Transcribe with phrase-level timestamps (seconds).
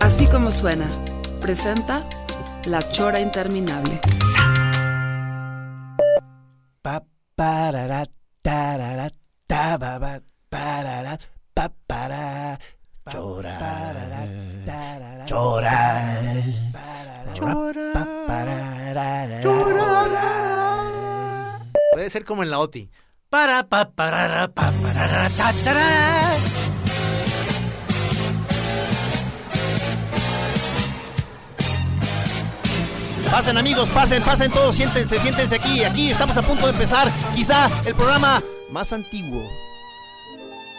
[0.00, 0.86] Así como suena,
[1.40, 2.06] presenta
[2.66, 4.00] La Chora Interminable.
[6.82, 7.02] Pa,
[7.34, 8.04] parara,
[8.42, 9.10] tarara,
[9.46, 11.18] ta, ba, ba, parara,
[11.54, 12.58] pa, para,
[13.10, 13.58] Chora,
[15.26, 16.10] chora,
[17.34, 19.40] chora, pa, parara,
[21.92, 22.90] Puede ser como en la OTI.
[23.28, 26.73] Para, pa, parara, pa, parara, ta,
[33.30, 37.68] Pasen amigos, pasen, pasen todos, siéntense, siéntense aquí, aquí estamos a punto de empezar quizá
[37.84, 39.48] el programa más antiguo,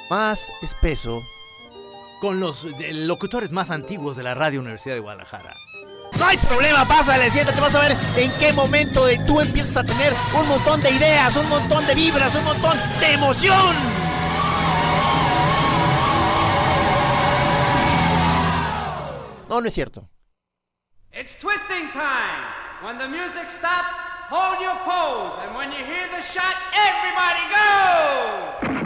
[0.10, 1.22] más espeso,
[2.22, 5.56] con los eh, locutores más antiguos de la Radio Universidad de Guadalajara.
[6.18, 9.84] No hay problema, pásale, siéntate, vas a ver en qué momento de tú empiezas a
[9.84, 13.76] tener un montón de ideas, un montón de vibras, un montón de emoción.
[19.50, 20.10] No, no es cierto.
[21.16, 22.44] It's twisting time.
[22.84, 23.96] When the music stops,
[24.30, 25.40] hold your pose.
[25.46, 28.86] And when you hear the shot, everybody go!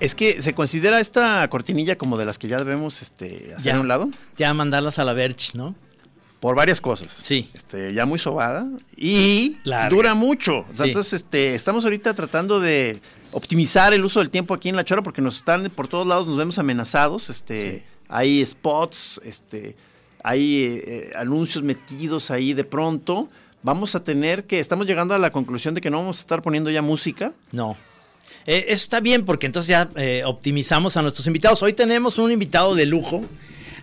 [0.00, 3.76] Es que se considera esta cortinilla como de las que ya debemos este, hacer Ya.
[3.78, 5.74] a un lado Ya mandarlas a la Verge, ¿no?
[6.40, 7.12] por varias cosas.
[7.12, 7.50] Sí.
[7.54, 9.88] Este, ya muy sobada y Larga.
[9.88, 10.58] dura mucho.
[10.70, 10.90] O sea, Sí.
[10.90, 13.00] Entonces, este, estamos ahorita tratando de
[13.32, 16.26] optimizar el uso del tiempo aquí en La Chora porque nos están por todos lados,
[16.26, 17.30] nos vemos amenazados.
[17.30, 19.74] Este, Hay spots, este,
[20.26, 23.30] hay eh, anuncios metidos ahí de pronto.
[23.62, 26.42] Vamos a tener que, estamos llegando a la conclusión de que no vamos a estar
[26.42, 27.32] poniendo ya música.
[27.52, 27.76] No.
[28.44, 31.62] Eh, eso está bien porque entonces ya eh, optimizamos a nuestros invitados.
[31.62, 33.24] Hoy tenemos un invitado de lujo.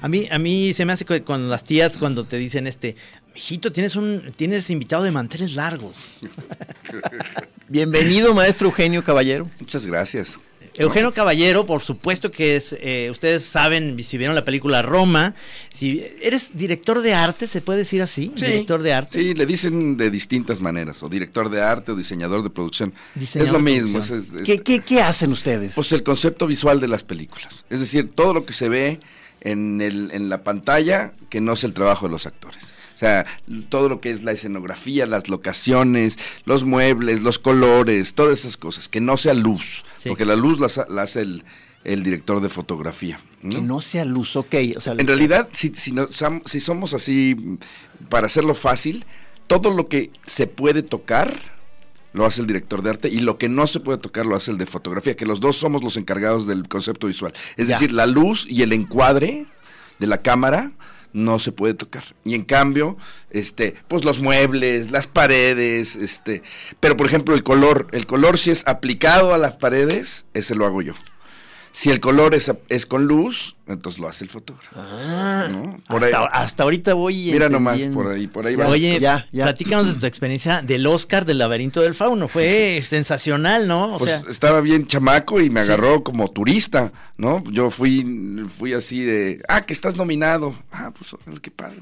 [0.01, 2.97] A mí, a mí se me hace que con las tías cuando te dicen este,
[3.33, 6.19] mijito, tienes un, tienes invitado de manteles largos.
[7.69, 9.49] Bienvenido, maestro Eugenio Caballero.
[9.61, 10.37] Muchas gracias.
[10.75, 15.35] Eugenio Caballero, por supuesto que es, eh, ustedes saben, si vieron la película Roma,
[15.71, 18.31] si eres director de arte, ¿se puede decir así?
[18.35, 18.45] Sí.
[18.45, 19.19] Director de arte.
[19.19, 22.93] Sí, le dicen de distintas maneras, o director de arte o diseñador de producción.
[23.15, 23.91] Diseñador es lo mismo.
[23.99, 24.19] producción.
[24.19, 25.73] es- es- ¿Qué, qué, qué hacen ustedes?
[25.75, 27.65] Pues el concepto visual de las películas.
[27.69, 28.99] Es decir, todo lo que se ve
[29.41, 32.73] en, el, en la pantalla que no es el trabajo de los actores.
[32.93, 33.25] O sea,
[33.69, 38.87] todo lo que es la escenografía, las locaciones, los muebles, los colores, todas esas cosas,
[38.89, 40.09] que no sea luz, Sí.
[40.09, 41.43] porque la luz la, la hace el,
[41.83, 43.19] el director de fotografía.
[43.41, 43.55] ¿no?
[43.55, 44.55] que no sea luz, ok.
[44.77, 46.07] O sea, En realidad, si, si, no-
[46.45, 47.57] si somos así,
[48.09, 49.05] para hacerlo fácil,
[49.47, 51.33] todo lo que se puede tocar
[52.13, 54.51] lo hace el director de arte y lo que no se puede tocar lo hace
[54.51, 57.33] el de fotografía, que los dos somos los encargados del concepto visual.
[57.57, 57.73] Es Ya.
[57.73, 59.45] decir, la luz y el encuadre
[59.99, 60.71] de la cámara
[61.13, 62.03] no se puede tocar.
[62.25, 62.97] Y en cambio,
[63.29, 66.43] este, pues los muebles, las paredes, este,
[66.79, 70.65] pero por ejemplo el color, el color si es aplicado a las paredes, ese lo
[70.65, 70.93] hago yo.
[71.75, 74.69] Si el color es, es con luz, entonces lo hace el fotógrafo.
[74.75, 75.81] Ah, ¿no?
[75.87, 77.31] Por hasta, ahí- hasta ahorita voy.
[77.31, 78.69] Mira nomás, por ahí, por ahí Ya, va.
[78.69, 79.45] Oye, ya, ya.
[79.45, 82.27] platícanos de tu experiencia del Oscar del laberinto del fauno.
[82.27, 83.95] Fue sensacional, ¿no?
[83.95, 86.91] O Pues sea, estaba bien chamaco y me agarró como turista,
[87.23, 87.41] ¿no?
[87.49, 90.53] Yo fui, fui así de, ah, que estás nominado.
[90.71, 91.79] Ah, pues órale, qué padre.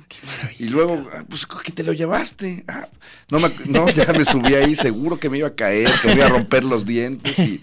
[0.60, 2.64] y luego, ah, pues que te lo llevaste.
[2.68, 2.88] Ah,
[3.30, 6.14] no, me, no, ya me subí ahí, seguro que me iba a caer, que me
[6.14, 7.60] iba a romper los dientes y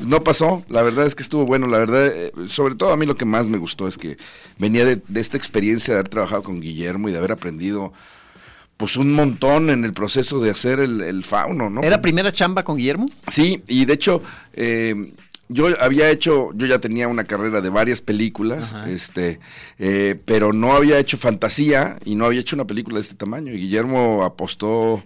[0.00, 0.64] no pasó.
[0.68, 3.24] La verdad es que estuvo bueno, la verdad, eh, sobre todo a mí lo que
[3.24, 4.18] más me gustó es que
[4.58, 7.92] venía de, de esta experiencia de haber trabajado con Guillermo y de haber aprendido
[8.76, 11.82] pues un montón en el proceso de hacer el, el fauno, ¿no?
[11.82, 13.06] ¿Era primera chamba con Guillermo?
[13.28, 14.22] Sí, y de hecho,
[14.54, 15.12] eh,
[15.50, 18.88] yo había hecho, yo ya tenía una carrera de varias películas, Ajá.
[18.88, 19.40] este,
[19.78, 23.52] eh, pero no había hecho fantasía y no había hecho una película de este tamaño.
[23.52, 25.02] Y Guillermo apostó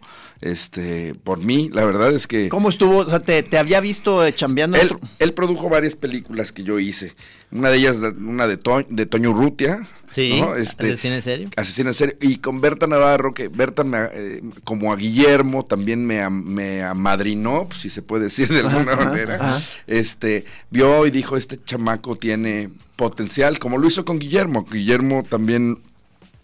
[0.52, 2.99] este por mí, la verdad es que ¿Cómo estuvo?
[2.99, 4.76] O sea, te, te había visto eh, chambeando.
[4.79, 7.14] él, otro- él produjo varias películas que yo hice.
[7.50, 9.87] Una de ellas, la- una de, To- de Toño Urrutia.
[10.11, 10.55] sí, ¿no?
[10.56, 11.50] Este, ¿asesino en serio?
[11.56, 12.17] Asesino en serio.
[12.20, 16.82] Y con Berta Navarro, que Berta, me, eh, como a Guillermo, también me, am- me
[16.82, 19.35] amadrinó, pues, si se puede decir de alguna Ajá, manera.
[19.37, 19.62] ajá.
[19.87, 24.64] Este, vio y dijo, este chamaco tiene potencial, como lo hizo con Guillermo.
[24.70, 25.79] Guillermo también,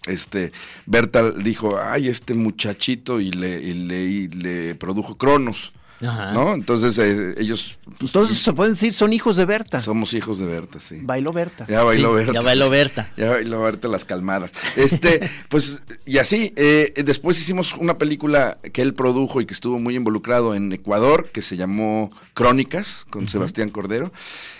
[0.06, 0.52] este,
[0.86, 5.72] Berta dijo, ay, este muchachito, y le, y le, y le produjo Cronos.
[6.02, 6.32] Ajá.
[6.32, 6.54] ¿no?
[6.54, 9.80] Entonces eh, ellos pues, Entonces se pueden decir, son hijos de Berta.
[9.80, 10.98] somos hijos de Berta, sí.
[11.02, 11.66] Bailó Berta.
[11.68, 12.32] Ya bailó Sí, Berta.
[12.32, 13.12] Ya bailó Berta.
[13.18, 14.52] Ya bailó Berta las calmadas.
[14.76, 19.78] Este, pues, y así, eh, después hicimos una película que él produjo y que estuvo
[19.78, 24.10] muy involucrado en Ecuador, que se llamó Crónicas, con Sebastián Cordero.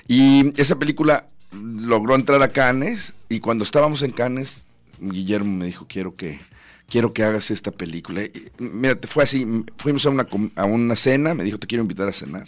[0.07, 4.67] Y esa película logró entrar a Cannes, y cuando estábamos en Cannes,
[5.01, 6.39] Guillermo me dijo, quiero que,
[6.89, 8.23] quiero que hagas esta película.
[8.25, 9.47] Y, mira, te fue así,
[9.79, 10.27] fuimos a una,
[10.57, 12.47] a una cena, me dijo, te quiero invitar a cenar.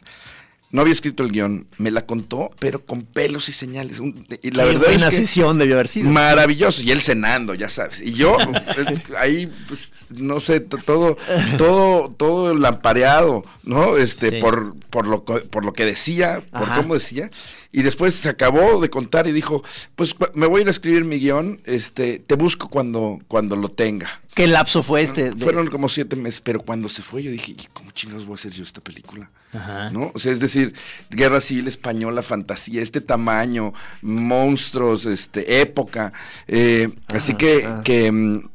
[0.71, 4.01] No había escrito el guion, me la contó, pero con pelos y señales.
[4.01, 6.09] Un- y la Qué verdad buena es que sesión debió haber sido.
[6.09, 8.01] maravilloso y él cenando, ya sabes.
[8.01, 8.39] Y yo
[9.19, 11.19] ahí pues no sé, to- todo
[11.59, 13.99] todo todo lampareado, ¿no?
[13.99, 14.41] Este Sí.
[14.41, 16.77] por por lo por lo que decía, por Ajá.
[16.77, 17.31] cómo decía
[17.73, 19.63] y después se acabó de contar y dijo,
[19.97, 23.71] "Pues me voy a ir a escribir mi guion, este te busco cuando cuando lo
[23.71, 25.31] tenga." ¿Qué lapso fue este?
[25.33, 28.33] de- Fueron como siete meses, pero cuando se fue yo dije, "¿Y cómo chingados voy
[28.33, 29.91] a hacer yo esta película?" Ajá.
[29.91, 30.11] ¿no?
[30.15, 30.73] O sea, es decir,
[31.11, 36.13] guerra civil española, fantasía, este tamaño, monstruos, este, época.
[36.49, 38.49] eh, así que, que mm,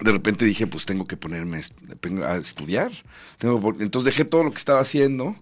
[0.00, 1.60] de repente dije, pues tengo que ponerme
[2.26, 2.90] a estudiar.
[3.38, 5.34] Tengo entonces dejé todo lo que estaba haciendo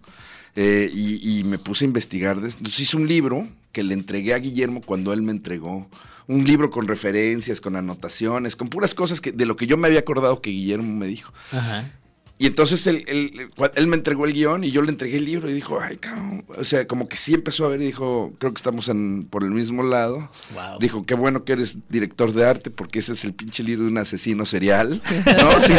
[0.56, 2.36] eh, y, me puse a investigar.
[2.36, 5.88] Entonces hice un libro que le entregué a Guillermo cuando él me entregó.
[6.26, 9.88] Un libro con referencias, con anotaciones, con puras cosas que, de lo que yo me
[9.88, 11.32] había acordado que Guillermo me dijo.
[11.52, 11.90] Ajá.
[12.36, 15.48] Y entonces él, él- él me entregó el guion y yo le entregué el libro
[15.48, 16.44] y dijo, ay, cabrón.
[16.48, 19.44] O sea, como que sí empezó a ver y dijo, creo que estamos en, por
[19.44, 20.28] el mismo lado.
[20.52, 20.78] Wow.
[20.80, 23.90] Dijo, qué bueno que eres director de arte porque ese es el pinche libro de
[23.92, 25.60] un asesino serial, ¿no?
[25.60, 25.72] Sí,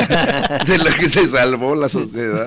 [0.72, 2.46] de lo que se salvó la sociedad.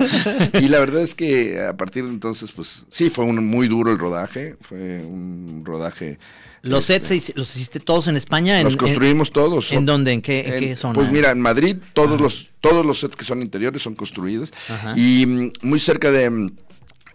[0.53, 3.91] Y la verdad es que a partir de entonces, pues sí, fue un muy duro
[3.91, 6.17] el rodaje, fue un rodaje...
[6.61, 8.61] ¿Los este, sets los hiciste todos en España?
[8.63, 9.71] los en, construimos todos.
[9.71, 10.11] ¿En dónde?
[10.13, 10.93] ¿En qué, en En- qué zona?
[10.93, 14.93] Pues mira, en Madrid todos los todos los sets que son interiores son construidos Ajá.
[14.97, 16.51] y mm, muy cerca de mm,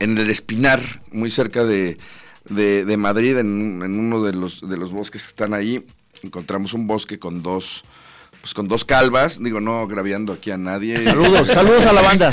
[0.01, 1.99] en el Espinar, muy cerca de,
[2.49, 5.85] de, de Madrid, en, un- en uno de los de los bosques que están ahí,
[6.23, 7.85] encontramos un bosque con dos
[8.41, 11.03] pues con dos calvas, digo no agraviando aquí a nadie.
[11.05, 12.31] Saludos, saludos a la banda.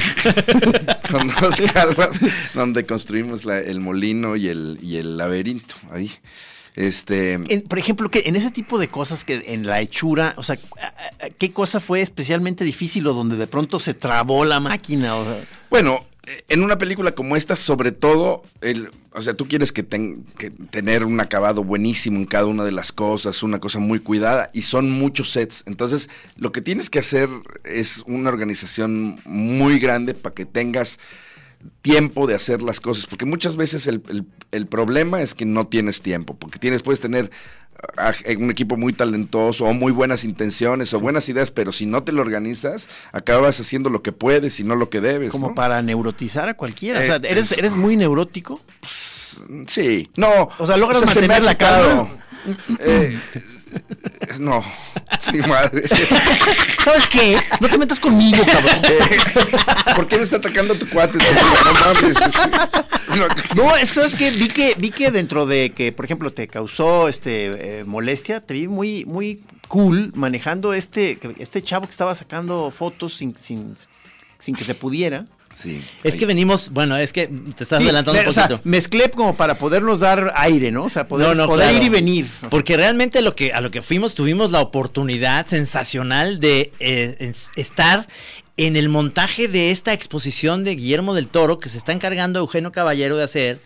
[1.12, 2.20] con dos calvas
[2.54, 6.12] donde construimos la- el molino y el y el laberinto ahí.
[6.76, 10.44] Este En- por ejemplo, que en ese tipo de cosas que en la hechura, o
[10.44, 14.60] sea, ¿a- a- ¿qué cosa fue especialmente difícil o donde de pronto se trabó la
[14.60, 15.16] máquina?
[15.18, 16.06] O sea, Bueno,
[16.48, 20.50] en una película como esta, sobre todo, el, o sea, tú quieres que, ten- que
[20.50, 24.62] tener un acabado buenísimo en cada una de las cosas, una cosa muy cuidada, y
[24.62, 25.64] son muchos sets.
[25.66, 27.28] Entonces, lo que tienes que hacer
[27.66, 31.00] es una organización muy grande para que tengas
[31.82, 35.68] tiempo de hacer las cosas, porque muchas veces el, el- el problema es que no
[35.68, 37.32] tienes tiempo, porque tienes, puedes tener
[38.38, 42.12] un equipo muy talentoso o muy buenas intenciones o buenas ideas, pero si no te
[42.12, 45.32] lo organizas, acabas haciendo lo que puedes y no lo que debes.
[45.32, 45.56] como ¿no?
[45.56, 47.00] para neurotizar a cualquiera.
[47.00, 48.62] o sea, Eh, ¿eres, es- ¿eres muy neurótico?
[49.68, 50.50] Sí, no.
[50.60, 52.08] O sea, ¿logras se mantener me ha la calma?
[52.80, 53.20] Eh,
[54.40, 54.64] no,
[55.34, 55.84] mi madre.
[56.84, 57.38] ¿Sabes qué?
[57.62, 58.82] No te metas conmigo, cabrón.
[58.92, 61.18] Eh, ¿Por qué me está atacando tu cuate?
[61.18, 62.18] No mames.
[63.56, 66.48] no, es que sabes que vi que vi que dentro de que, por ejemplo, te
[66.48, 72.14] causó este eh, molestia, te vi muy muy cool manejando este este chavo que estaba
[72.16, 73.76] sacando fotos sin sin,
[74.40, 75.26] sin que se pudiera.
[75.54, 75.84] Sí.
[76.02, 76.20] Es ahí.
[76.20, 78.62] que venimos, bueno, es que te estás Sí, adelantando me- un o sea, poquito.
[78.64, 80.86] mezclé como para podernos dar aire, ¿no?
[80.86, 81.78] O sea, poder, No, no, poder claro.
[81.78, 82.26] ir y venir.
[82.50, 87.50] Porque realmente lo que, a lo que fuimos, tuvimos la oportunidad sensacional de eh, es-
[87.58, 88.08] estar
[88.66, 92.72] en el montaje de esta exposición de Guillermo del Toro que se está encargando Eugenio
[92.72, 93.60] Caballero de hacer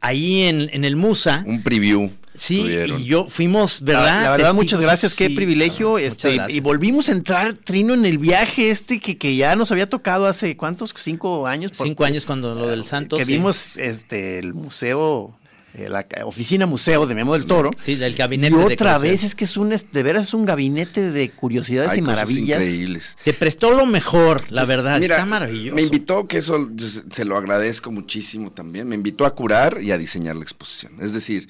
[0.00, 1.42] ahí en, en el Musa.
[1.46, 2.10] Un preview.
[2.34, 3.02] Sí, tuvieron.
[3.02, 4.22] y yo fuimos, ¿verdad?
[4.22, 5.98] La, verdad, muchas gracias, qué Sí, privilegio.
[5.98, 6.56] este, gracias.
[6.56, 10.26] y volvimos a entrar, Trino, en el viaje este que, que ya nos había tocado
[10.26, 11.72] hace cuántos, cinco años.
[11.74, 13.18] Cinco años cuando lo del Santos.
[13.18, 13.32] que sí.
[13.32, 15.36] vimos este el museo,
[15.74, 17.70] eh, la oficina museo de Memo del Toro.
[17.76, 20.44] Sí, del Y gabinete de otra vez es que es un, de veras es un
[20.44, 22.60] gabinete de curiosidades Hay y cosas maravillas.
[22.62, 23.16] increíbles.
[23.22, 24.98] Te prestó lo mejor, la Pues, verdad.
[24.98, 25.76] mira, está maravilloso.
[25.76, 26.68] Me invitó, que eso
[27.10, 30.94] se lo agradezco muchísimo también, me invitó a curar y a diseñar la exposición.
[31.00, 31.48] Es decir,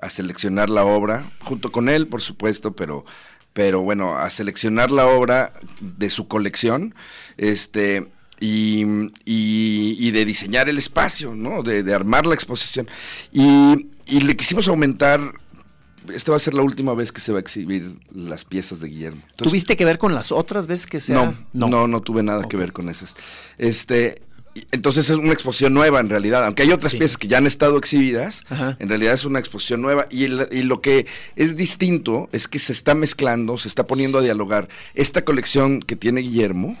[0.00, 3.04] a seleccionar la obra, junto con él, por supuesto, pero,
[3.52, 6.94] pero bueno, a seleccionar la obra de su colección,
[7.36, 8.08] este,
[8.42, 8.84] y,
[9.24, 11.62] y- y de diseñar el espacio, ¿no?
[11.62, 12.88] De, de armar la exposición.
[13.32, 15.20] Y, y le quisimos aumentar.
[16.12, 18.88] Esta va a ser la última vez que se va a exhibir las piezas de
[18.88, 19.20] Guillermo.
[19.30, 22.24] Entonces, ¿Tuviste que ver con las otras veces que se no, ha- no, no, tuve
[22.24, 23.14] nada que ver con esas.
[23.56, 24.20] Este,
[24.72, 26.98] entonces es una exposición nueva en realidad, aunque hay otras Sí.
[26.98, 28.76] piezas que ya han estado exhibidas, Ajá.
[28.80, 31.06] en realidad es una exposición nueva y, el- y lo que
[31.36, 35.94] es distinto es que se está mezclando, se está poniendo a dialogar esta colección que
[35.94, 36.76] tiene Guillermo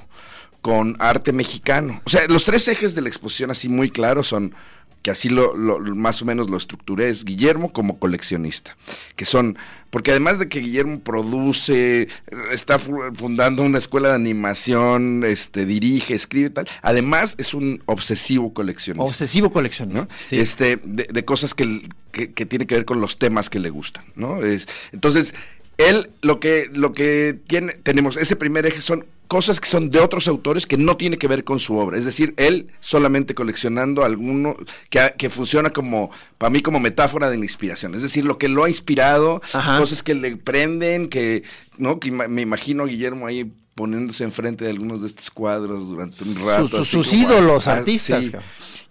[0.62, 2.00] con arte mexicano.
[2.04, 4.54] O sea, los tres ejes de la exposición así muy claros son
[5.02, 8.76] que así lo, lo- más o menos lo estructuré, es Guillermo como coleccionista,
[9.16, 9.58] que son,
[9.90, 12.06] porque además de que Guillermo produce,
[12.52, 17.82] está fu- fundando una escuela de animación, este, dirige, escribe y tal, además es un
[17.86, 19.02] obsesivo coleccionista.
[19.04, 19.52] Obsesivo ¿no?
[19.52, 20.06] coleccionista.
[20.28, 20.38] Sí.
[20.38, 23.70] Este, de, de cosas que, que, que tiene que ver con los temas que le
[23.70, 24.40] gustan, ¿no?
[24.44, 25.34] Es, entonces,
[25.78, 29.98] él lo que, lo que tiene, tenemos, ese primer eje son cosas que son de
[29.98, 31.96] otros autores que no tiene que ver con su obra.
[31.96, 34.58] Es decir, él solamente coleccionando alguno
[34.90, 37.94] que, que funciona como, para mí, como metáfora de la inspiración.
[37.94, 39.78] Es decir, lo que lo ha inspirado, Ajá.
[39.78, 41.44] cosas que le prenden, que,
[41.78, 41.98] ¿no?
[41.98, 46.46] Que me imagino a Guillermo ahí poniéndose enfrente de algunos de estos cuadros durante un
[46.46, 46.84] rato.
[46.84, 48.32] sus como, ídolos, ah, artistas, sí.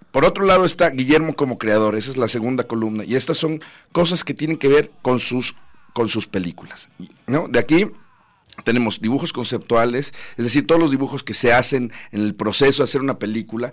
[0.09, 3.61] Por otro lado está Guillermo como creador, esa es la segunda columna, y estas son
[3.91, 5.55] cosas que tienen que ver con sus,
[5.93, 6.89] con sus películas.
[7.27, 7.47] ¿no?
[7.47, 7.85] De aquí
[8.63, 12.85] tenemos dibujos conceptuales, es decir, todos los dibujos que se hacen en el proceso de
[12.85, 13.71] hacer una película,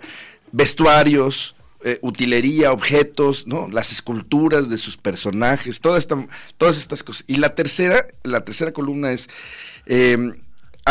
[0.51, 3.69] vestuarios, eh, utilería, objetos, ¿no?
[3.69, 6.27] Las esculturas de sus personajes, toda esta,
[6.57, 7.23] todas estas cosas.
[7.27, 9.29] Y la tercera, la tercera columna es
[9.85, 10.33] eh,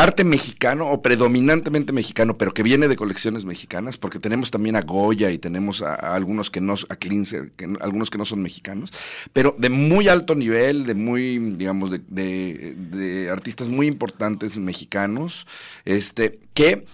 [0.03, 4.83] arte mexicano o predominantemente mexicano, pero que viene de colecciones mexicanas, porque tenemos también a
[4.83, 8.93] Goya y tenemos a, algunos que no, a Klinzer, algunos que no son mexicanos,
[9.33, 15.47] pero de muy alto nivel, de muy, digamos, de- de artistas muy importantes mexicanos,
[15.85, 16.85] este, que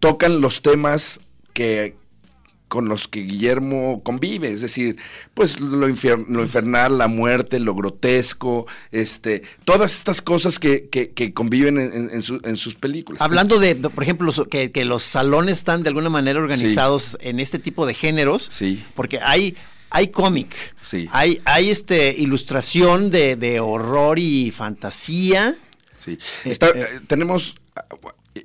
[0.00, 1.20] tocan los temas
[1.52, 1.94] que
[2.68, 4.96] con los que Guillermo convive, es decir,
[5.34, 11.78] pues lo, infernal, la muerte, lo grotesco, este, todas estas cosas que, que- que conviven
[11.78, 13.22] en, en- en su- en sus películas.
[13.22, 17.58] Hablando de, por ejemplo, que, que los salones están de alguna manera organizados en este
[17.60, 18.84] tipo de géneros, Sí.
[18.96, 19.56] porque hay,
[19.90, 20.54] hay cómic,
[20.84, 21.08] Sí.
[21.12, 25.54] hay, hay este ilustración de, de horror y fantasía.
[26.04, 26.18] Sí.
[26.44, 27.84] Está- eh, eh, tenemos ah,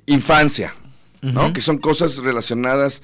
[0.06, 0.74] infancia,
[1.22, 1.52] ¿no?
[1.52, 3.02] Que son cosas relacionadas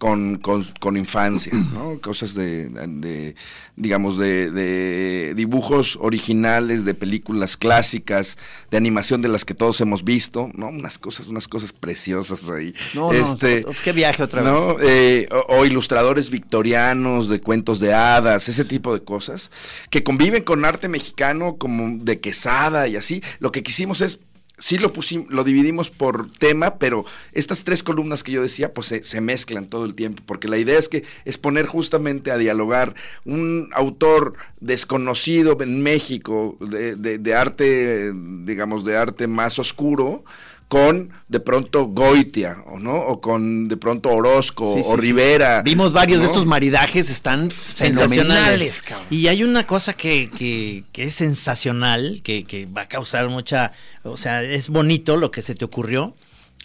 [0.00, 2.00] con, con- con infancia, ¿no?
[2.00, 3.36] Cosas de, de,
[3.76, 8.38] digamos, de, de dibujos originales, de películas clásicas,
[8.70, 10.68] de animación de las que todos hemos visto, ¿no?
[10.68, 12.74] Unas cosas, unas cosas preciosas ahí.
[12.94, 14.76] No, Este, no, qué viaje otra ¿no?
[14.76, 14.86] vez.
[14.88, 19.50] Eh, o, o ilustradores victorianos de cuentos de hadas, ese tipo de cosas,
[19.90, 23.22] que conviven con arte mexicano como de quesada y así.
[23.38, 24.18] Lo que quisimos es,
[24.60, 28.86] sí lo pusimos, lo dividimos por tema, pero estas tres columnas que yo decía, pues
[28.86, 32.36] se, se mezclan todo el tiempo, porque la idea es que es poner justamente a
[32.38, 38.12] dialogar un autor desconocido en México de, de- de arte,
[38.44, 40.24] digamos, de arte más oscuro,
[40.70, 45.00] con de pronto Goitia, o no, o con de pronto Orozco Sí, sí, o sí.
[45.00, 45.62] Rivera.
[45.62, 48.82] Vimos varios de estos maridajes, están sensacionales.
[48.82, 49.06] cabrón.
[49.10, 53.72] Y hay una cosa que, que, que es sensacional, que, que va a causar mucha,
[54.04, 56.14] o sea, es bonito lo que se te ocurrió.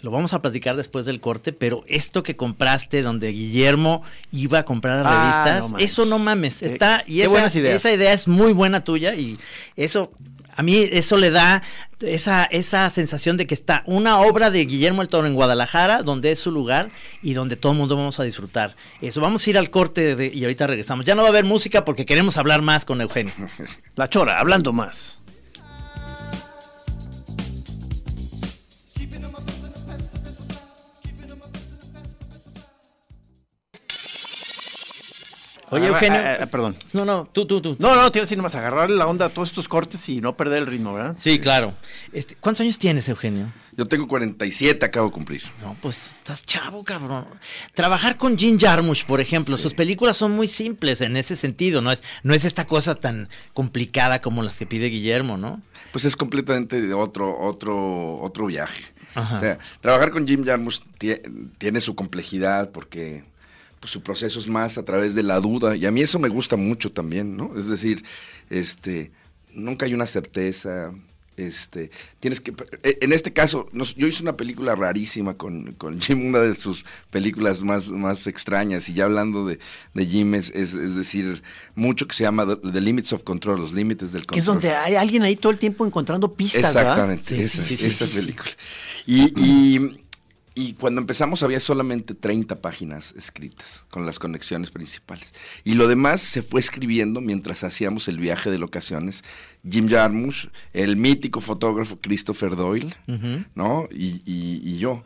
[0.02, 4.64] Lo vamos a platicar después del corte, pero esto que compraste donde Guillermo iba a
[4.64, 7.76] comprar Ah, revistas, no eso no mames, Eh, está y qué esa, buenas ideas.
[7.78, 9.38] esa idea es muy buena tuya y
[9.74, 10.12] eso
[10.56, 11.62] a mí eso le da
[12.00, 16.32] esa, esa sensación de que está una obra de Guillermo el Toro en Guadalajara, donde
[16.32, 16.90] es su lugar
[17.22, 18.74] y donde todo el mundo vamos a disfrutar.
[19.00, 21.04] Eso, vamos a ir al corte de- y ahorita regresamos.
[21.04, 23.32] Ya no va a haber música porque queremos hablar más con Eugenio.
[23.96, 25.20] La chora, hablando más.
[35.70, 36.20] Oye, Eugenio.
[36.22, 36.76] ah, ah, perdón.
[36.92, 37.76] No, no, tú, tú, tú.
[37.80, 40.20] No, no, te iba a decir nomás agarrarle la onda a todos estos cortes y
[40.20, 41.16] no perder el ritmo, ¿verdad?
[41.18, 41.74] Sí, claro.
[42.12, 43.52] Este, ¿Cuántos años tienes, Eugenio?
[43.76, 45.42] Yo tengo 47, acabo de cumplir.
[45.60, 47.26] No, pues estás chavo, cabrón.
[47.74, 51.90] Trabajar con Jim Jarmusch, por ejemplo, sus películas son muy simples en ese sentido, no
[51.92, 55.60] es, no es esta cosa tan complicada como las que pide Guillermo, ¿no?
[55.92, 58.84] Pues es completamente de otro, otro, otro viaje.
[59.14, 59.34] Ajá.
[59.34, 61.22] O sea, trabajar con Jim Jarmusch tie-
[61.58, 63.24] tiene su complejidad porque
[63.86, 66.28] pues, su proceso es más a través de la duda y a mí eso me
[66.28, 67.52] gusta mucho también, ¿no?
[67.56, 68.02] Es decir,
[68.50, 69.12] este,
[69.54, 70.92] nunca hay una certeza.
[71.36, 76.00] Este, tienes que, eh, en este caso, nos- yo hice una película rarísima con, con
[76.00, 79.58] Jim, una de sus películas más, más extrañas, y ya hablando de,
[79.92, 81.42] de Jim, es, es, es decir,
[81.74, 84.34] mucho que se llama The, The Limits of Control, los límites del control.
[84.34, 86.74] Que es donde hay alguien ahí todo el tiempo encontrando pistas.
[86.74, 88.18] Exactamente, esa, sí, sí, esa sí, sí.
[88.20, 88.50] película.
[89.04, 90.05] Y, y-
[90.56, 95.34] y cuando empezamos había solamente 30 páginas escritas con las conexiones principales.
[95.64, 99.22] Y lo demás se fue escribiendo mientras hacíamos el viaje de locaciones.
[99.68, 102.96] Jim Jarmusch, el mítico fotógrafo Christopher Doyle,
[103.54, 103.86] ¿no?
[103.92, 105.02] Y, y- y yo.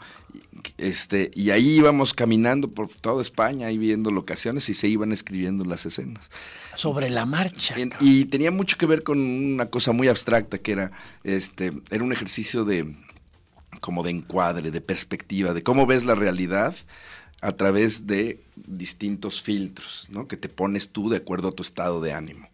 [0.78, 5.64] Este, y ahí íbamos caminando por toda España y viendo locaciones y se iban escribiendo
[5.64, 6.30] las escenas.
[6.76, 7.74] Sobre la marcha.
[7.74, 7.92] Cabrón.
[8.00, 10.92] y tenía mucho que ver con una cosa muy abstracta que era,
[11.24, 12.94] este, era un ejercicio de
[13.80, 16.74] como de encuadre, de perspectiva, de cómo ves la realidad
[17.40, 20.28] a través de distintos filtros, ¿no?
[20.28, 22.48] Que te pones tú de acuerdo a tu estado de ánimo.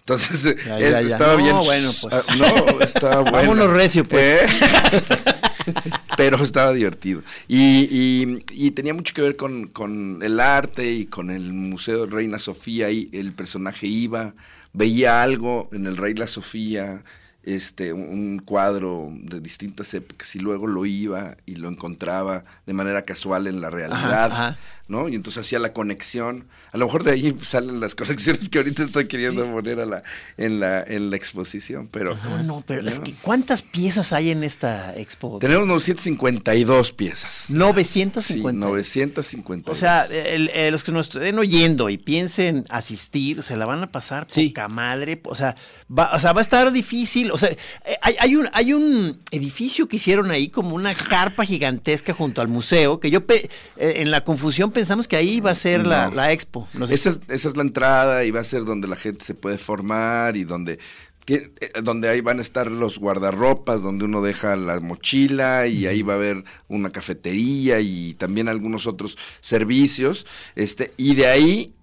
[0.00, 1.08] Entonces, Ya, eh, ya, ya.
[1.08, 1.56] estaba No, bien.
[1.64, 2.14] bueno, pues.
[2.28, 3.32] ah, No, estaba bueno.
[3.36, 4.40] Vámonos recio, pues.
[6.16, 7.22] Pero estaba divertido.
[7.48, 12.06] Y, y- y tenía mucho que ver con, con el arte y con el Museo
[12.06, 12.90] de Reina Sofía.
[12.90, 14.34] Y el personaje iba,
[14.72, 17.02] veía algo en el Reina Sofía,
[17.42, 23.02] este, un- cuadro de distintas épocas, y luego lo iba y lo encontraba de manera
[23.02, 24.26] casual en la realidad.
[24.32, 24.58] ajá.
[24.88, 25.08] ¿no?
[25.08, 26.46] Y entonces hacía la conexión.
[26.72, 30.02] A lo mejor de ahí salen las conexiones que ahorita estoy queriendo poner a la,
[30.36, 32.16] en, la, en la exposición, pero...
[32.16, 33.04] No, no, pero es ¿no?
[33.04, 35.38] que ¿cuántas piezas hay en esta expo?
[35.38, 37.44] Tenemos 952 piezas.
[37.50, 38.20] 950.
[38.20, 39.76] Sí, 952.
[39.76, 43.84] O sea, el- el- los que nos estén oyendo y piensen asistir, se la van
[43.84, 45.20] a pasar poca madre.
[45.24, 45.54] O sea,
[45.88, 47.29] va, o sea, va a estar difícil.
[47.30, 47.56] O sea, eh,
[48.02, 52.48] hay, hay un, hay un edificio que hicieron ahí como una carpa gigantesca junto al
[52.48, 56.08] museo, que yo pe- eh, en la confusión pensamos que ahí iba a ser la,
[56.08, 56.16] No.
[56.16, 56.68] la expo.
[56.74, 56.94] No sé.
[56.94, 59.58] esa, es, esa es la entrada y va a ser donde la gente se puede
[59.58, 60.78] formar y donde,
[61.26, 61.50] eh,
[61.82, 66.14] donde ahí van a estar los guardarropas, donde uno deja la mochila y ahí va
[66.14, 70.26] a haber una cafetería y también algunos otros servicios.
[70.56, 71.74] Este, y de ahí,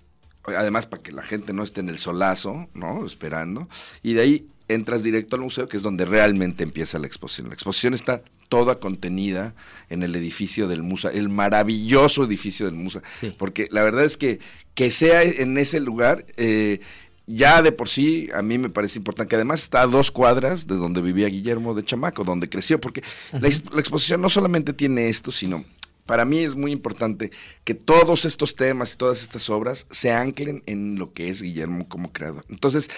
[0.46, 3.06] además para que la gente no esté en el solazo, ¿no?
[3.06, 3.68] Esperando.
[4.02, 7.48] Y de ahí entras directo al museo, que es donde realmente empieza la exposición.
[7.48, 9.54] La exposición está toda contenida
[9.90, 13.02] en el edificio del Musa, el maravilloso edificio del Musa,
[13.38, 14.40] porque la verdad es que
[14.74, 16.82] que sea en ese lugar, eh,
[17.26, 20.68] ya de por sí a mí me parece importante, que además está a dos cuadras
[20.68, 23.02] de donde vivía Guillermo de Chamaco, donde creció, porque
[23.34, 25.66] la, ex- la exposición no solamente tiene esto, sino
[26.06, 27.32] para mí es muy importante
[27.66, 31.90] que todos estos temas y todas estas obras se anclen en lo que es Guillermo
[31.90, 32.46] como creador.
[32.50, 32.90] Entonces,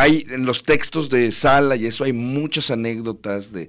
[0.00, 3.68] hay en los textos de Sala y eso hay muchas anécdotas de,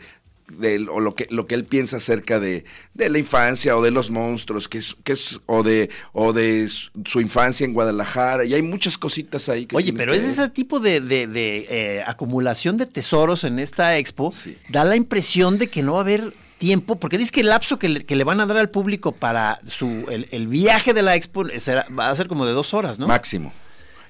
[0.57, 3.81] de él, o lo que lo que él piensa acerca de, de la infancia o
[3.81, 7.73] de los monstruos que es, que es o de o de su, su infancia en
[7.73, 10.31] Guadalajara y hay muchas cositas ahí que Oye, pero que es ver.
[10.31, 14.33] ese tipo de, de- de, eh, acumulación de tesoros en esta expo.
[14.69, 17.79] Da la impresión de que no va a haber tiempo, porque dice que el lapso
[17.79, 21.01] que le, que le van a dar al público para su el, el viaje de
[21.01, 23.07] la expo será- va a ser como de dos horas, ¿no?
[23.07, 23.51] máximo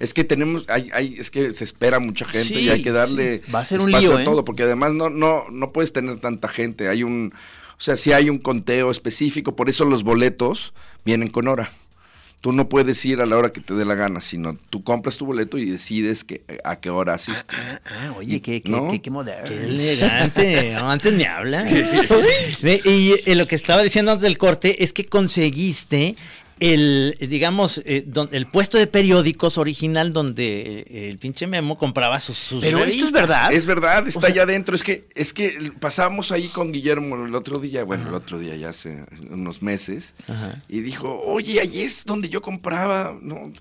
[0.02, 2.92] es que tenemos hay, hay es que se espera mucha gente Sí, y hay que
[2.92, 3.52] darle sí.
[3.52, 4.26] Va a ser un espacio lío, a ¿eh?
[4.26, 7.34] todo porque además no no no puedes tener tanta gente hay un
[7.78, 10.74] o sea si hay un conteo específico por eso los boletos
[11.06, 11.72] vienen con hora
[12.42, 15.16] Tú no puedes ir a la hora que te dé la gana, sino tú compras
[15.16, 17.60] tu boleto y decides que, a qué hora asistes.
[17.86, 18.90] Ah, oye, qué, qué, ¿no?
[18.90, 19.48] qué, qué moderno.
[19.48, 21.62] Qué elegante, no, antes me habla.
[22.64, 26.16] Ve, y eh, lo que estaba diciendo antes del corte es que conseguiste
[26.62, 32.20] el, digamos, eh, don- el puesto de periódicos original donde eh, el pinche Memo compraba
[32.20, 33.52] sus, sus Pero esto es verdad.
[33.52, 34.76] Es verdad, está O sea- allá adentro.
[34.76, 38.56] Es que, es que pasamos ahí con Guillermo el otro día, bueno, el otro día
[38.56, 40.14] ya hace unos meses,
[40.70, 43.52] y dijo, oye, ahí es donde yo compraba, ¿no?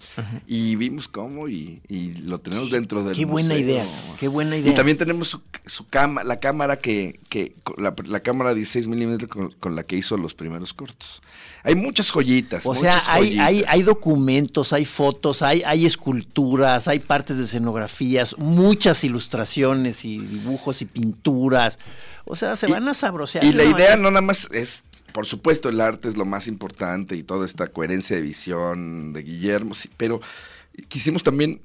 [0.46, 3.82] Y vimos cómo y, y lo tenemos dentro del Qué buena idea,
[4.20, 4.72] qué buena idea.
[4.72, 9.30] Y también tenemos su, su cama, la cámara que, que la, la cámara 16 milímetros
[9.30, 11.22] con, con la que hizo los primeros cortos.
[11.62, 12.64] Hay muchas joyitas.
[12.64, 18.37] O sea, hay, hay, hay documentos, hay fotos, hay, hay esculturas, hay partes de escenografías,
[18.38, 21.79] muchas ilustraciones y dibujos y pinturas.
[22.24, 23.44] O sea, se Y- van a sabrosear.
[23.44, 27.16] Y la idea no nada más es, por supuesto, el arte es lo más importante
[27.16, 30.20] y toda esta coherencia de visión de Guillermo, sí, pero
[30.88, 31.61] quisimos también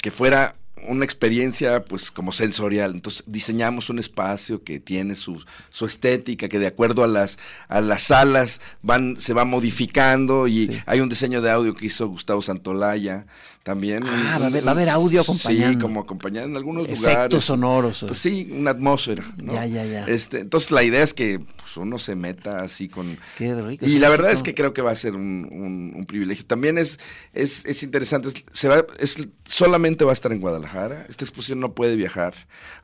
[0.00, 0.54] que fuera
[0.88, 2.92] una experiencia pues como sensorial.
[2.92, 7.80] Entonces diseñamos un espacio que tiene su, su estética, que de acuerdo a las, a
[7.80, 12.42] las salas van, se va modificando y hay un diseño de audio que hizo Gustavo
[12.42, 13.26] Santolaya
[13.62, 14.02] también.
[14.04, 15.84] Ah, Un- va a haber- va a haber audio Sí, acompañando.
[15.84, 17.44] como acompañando en algunos Efectos lugares.
[17.44, 18.04] sonoros.
[18.06, 19.24] Pues sí, una atmósfera.
[19.36, 19.52] ¿no?
[19.54, 20.04] Ya, ya, ya.
[20.06, 23.18] Este, entonces la idea es que pues, uno se meta así con...
[23.38, 23.84] Qué rico.
[23.86, 26.06] Y Sí, la sí, verdad es que creo que va a ser un, un- un
[26.06, 26.44] privilegio.
[26.44, 26.98] También es,
[27.32, 31.06] es, es interesante, es- se va, es, solamente va a estar en Guadalajara.
[31.08, 32.34] Esta exposición no puede viajar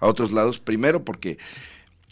[0.00, 1.38] a otros lados, primero porque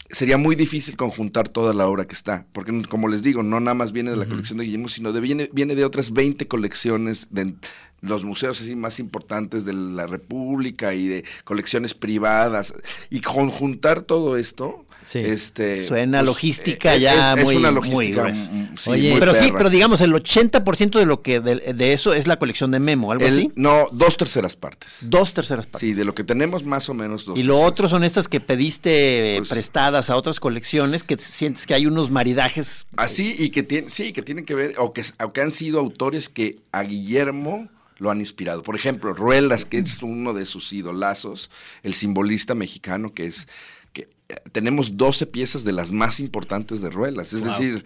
[0.09, 3.75] sería muy difícil conjuntar toda la obra que está, porque como les digo, no nada
[3.75, 7.27] más viene de la colección de Guillermo, sino de, viene, viene de otras 20 colecciones
[7.29, 7.55] de
[8.01, 12.73] los museos así más importantes de la República y de colecciones privadas.
[13.09, 15.19] Y conjuntar todo esto, Sí.
[15.19, 15.85] este...
[15.85, 18.51] Suena pues, logística eh, ya es, es muy- una muy logística gruesa.
[18.77, 22.13] sí, Oye, muy pero sí, pero digamos, el 80% de lo que de, de eso
[22.13, 23.51] es la colección de Memo, algo El- así.
[23.55, 24.99] No, dos terceras partes.
[25.03, 25.79] Dos terceras partes.
[25.87, 27.71] Sí, de lo que tenemos más o menos dos Y lo terceras.
[27.71, 31.85] otro son estas que pediste eh, Pues- prestadas a otras colecciones, que sientes que hay
[31.85, 32.85] unos maridajes.
[32.97, 35.79] Así y que tienen, sí, que tienen que ver, o que, o que han sido
[35.79, 38.61] autores que a Guillermo lo han inspirado.
[38.61, 41.49] Por ejemplo, Ruelas, que es uno de sus idolazos,
[41.81, 43.47] el simbolista mexicano que es
[43.93, 47.33] que eh, tenemos 12 piezas de las más importantes de Ruelas.
[47.33, 47.85] Es decir,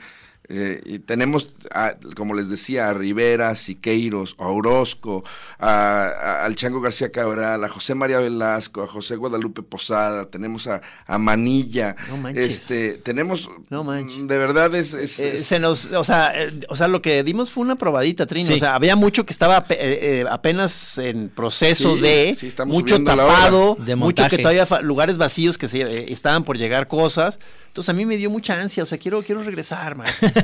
[0.53, 5.23] eh, y tenemos, a- como les decía, a Rivera, Siqueiros, a Orozco,
[5.59, 10.67] a- a- al Chango García Cabral, a José María Velasco, a José Guadalupe Posada, tenemos
[10.67, 11.95] a, a Manilla.
[12.09, 12.51] No manches.
[12.61, 14.27] Este, tenemos, No manches.
[14.27, 14.93] de verdad es...
[14.93, 17.75] es- Eh, es- se nos, o sea, eh, o sea, lo que dimos fue una
[17.77, 18.47] probadita, Trino.
[18.47, 18.55] Sí.
[18.55, 22.47] O sea, había mucho que estaba ape- eh, eh, apenas en proceso Sí, de sí,
[22.47, 23.77] estamos mucho tapado.
[23.79, 27.39] De mucho que todavía fa- lugares vacíos que se eh, estaban por llegar cosas.
[27.71, 30.29] Entonces a mí me dio mucha ansia, o sea, quiero quiero regresar, maestro.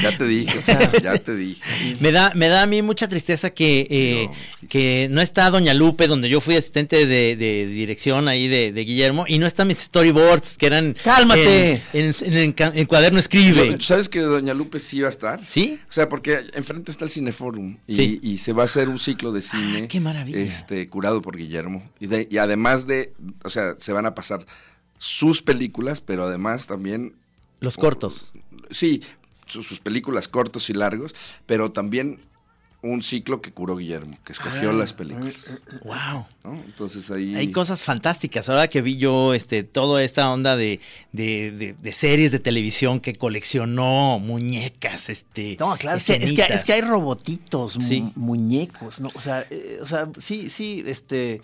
[0.00, 0.60] Ya te dije,
[1.02, 1.60] ya te dije.
[2.00, 4.28] Me da, me da a mí mucha tristeza que, eh,
[4.68, 8.84] que no está Doña Lupe, donde yo fui asistente de, de dirección ahí de, de
[8.84, 10.96] Guillermo, y no están mis storyboards, que eran...
[11.02, 11.82] ¡Cálmate!
[11.92, 13.74] En, en- en- en ca- en cuaderno escribe.
[13.74, 15.40] ¿Tú ¿Sabes que Doña Lupe sí va a estar?
[15.48, 15.80] ¿Sí?
[15.90, 18.20] O sea, porque enfrente está el Cineforum y, Sí.
[18.22, 19.88] y se va a hacer un ciclo de cine.
[19.88, 20.38] qué maravilla.
[20.38, 21.82] Este, curado por Guillermo.
[21.98, 24.46] Y, de- y además de, o sea, se van a pasar
[24.98, 27.14] sus películas, pero además también,
[27.60, 28.26] Los cortos.
[28.70, 29.02] sí,
[29.46, 31.14] sus, sus películas cortos y largos,
[31.46, 32.20] pero también
[32.80, 35.34] un ciclo que curó Guillermo, que escogió Ah, las películas.
[35.84, 36.26] Wow.
[36.44, 36.62] ¿no?
[36.64, 37.34] Entonces ahí...
[37.34, 38.48] Hay cosas fantásticas.
[38.48, 40.78] Ahora que vi yo este toda esta onda de,
[41.12, 45.56] de, de- de series de televisión que coleccionó, muñecas, este.
[45.58, 46.50] No, claro, es que, es, que, escenitas.
[46.50, 48.12] es que hay robotitos, mu- Sí.
[48.14, 49.10] muñecos, ¿no?
[49.12, 51.42] O sea, eh, o sea, sí, sí, este,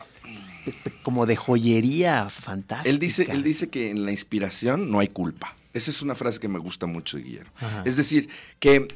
[1.03, 2.88] como de joyería fantástica.
[2.90, 5.55] Él dice, él dice que en la inspiración no hay culpa.
[5.72, 7.50] Esa es una frase que me gusta mucho de Guillermo.
[7.57, 7.83] Ajá.
[7.85, 8.29] Es decir,
[8.61, 8.88] que,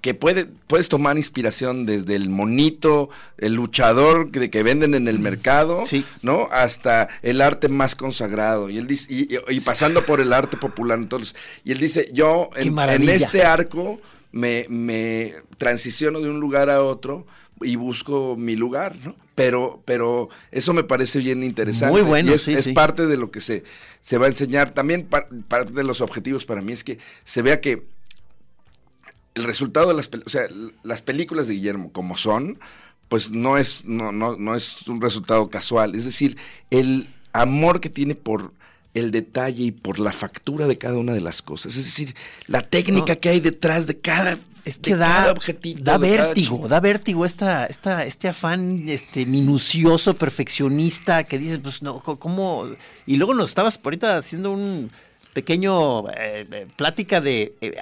[0.00, 5.18] que puede, puedes tomar inspiración desde el monito, el luchador que, que venden en el
[5.20, 6.04] mercado, Sí.
[6.20, 6.48] ¿no?
[6.50, 8.68] Hasta el arte más consagrado.
[8.70, 10.98] Y él dice, y, y- y pasando por el arte popular.
[10.98, 14.00] Entonces, y él dice, yo en, en este arco
[14.32, 17.24] me, me transiciono de un lugar a otro
[17.62, 19.14] y busco mi lugar, ¿no?
[19.34, 21.92] Pero, pero eso me parece bien interesante.
[21.92, 22.72] Muy bueno, y es, sí, es sí.
[22.72, 23.64] parte de lo que se,
[24.00, 24.70] se va a enseñar.
[24.70, 27.82] También par- parte de los objetivos para mí es que se vea que
[29.34, 30.42] el resultado de las o sea,
[30.84, 32.58] las películas de Guillermo como son,
[33.08, 35.94] pues no es, no, no, no es un resultado casual.
[35.96, 36.36] Es decir,
[36.70, 38.52] el amor que tiene por
[38.94, 41.76] el detalle y por la factura de cada una de las cosas.
[41.76, 42.14] Es decir,
[42.46, 43.20] la técnica No.
[43.20, 48.06] que hay detrás de cada, Es que da, objetito, da vértigo, da vértigo esta, esta,
[48.06, 52.68] este afán este, minucioso, perfeccionista, que dices, pues no, ¿cómo?
[53.06, 54.90] Y luego nos estabas ahorita haciendo un
[55.34, 57.54] pequeño eh, eh, plática de...
[57.60, 57.76] eh,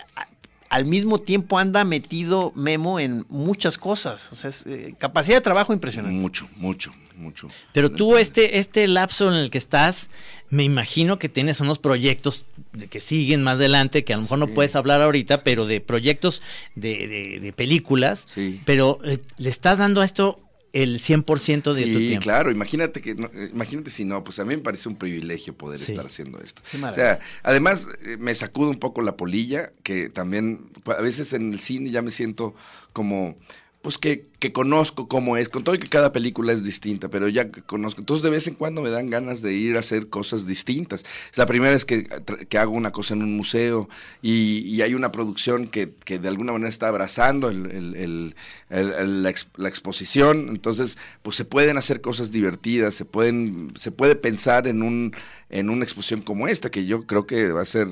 [0.72, 4.32] al mismo tiempo anda metido Memo en muchas cosas.
[4.32, 6.18] O sea, es, eh, capacidad de trabajo impresionante.
[6.18, 7.48] Mucho, mucho, mucho.
[7.74, 10.08] Pero tú, este, este lapso en el que estás,
[10.48, 12.46] me imagino que tienes unos proyectos
[12.90, 16.42] que siguen más adelante, que a lo mejor no puedes hablar ahorita, pero de proyectos
[16.74, 18.24] de, de- de películas.
[18.26, 18.60] Sí.
[18.64, 20.38] Pero eh, le estás dando a esto
[20.72, 24.44] el 100% de tu Sí, claro, imagínate que no, eh, imagínate si no, pues a
[24.46, 25.92] mí me parece un privilegio poder Sí.
[25.92, 26.62] estar haciendo esto.
[26.70, 31.34] Qué O sea, además eh, me sacudo un poco la polilla, que también a veces
[31.34, 32.54] en el cine ya me siento
[32.94, 33.36] como
[33.82, 37.28] pues que, que conozco cómo es, con todo y que cada película es distinta, pero
[37.28, 38.00] ya conozco.
[38.00, 41.04] Entonces de vez en cuando me dan ganas de ir a hacer cosas distintas.
[41.32, 42.04] Es la primera vez que,
[42.48, 43.88] que hago una cosa en un museo
[44.22, 48.34] y, y hay una producción que, que de alguna manera está abrazando el- el-
[48.70, 50.48] la, la exposición.
[50.50, 55.12] Entonces, pues se pueden hacer cosas divertidas, se pueden, se puede pensar en un,
[55.50, 57.88] en una exposición como esta, que yo creo que va a ser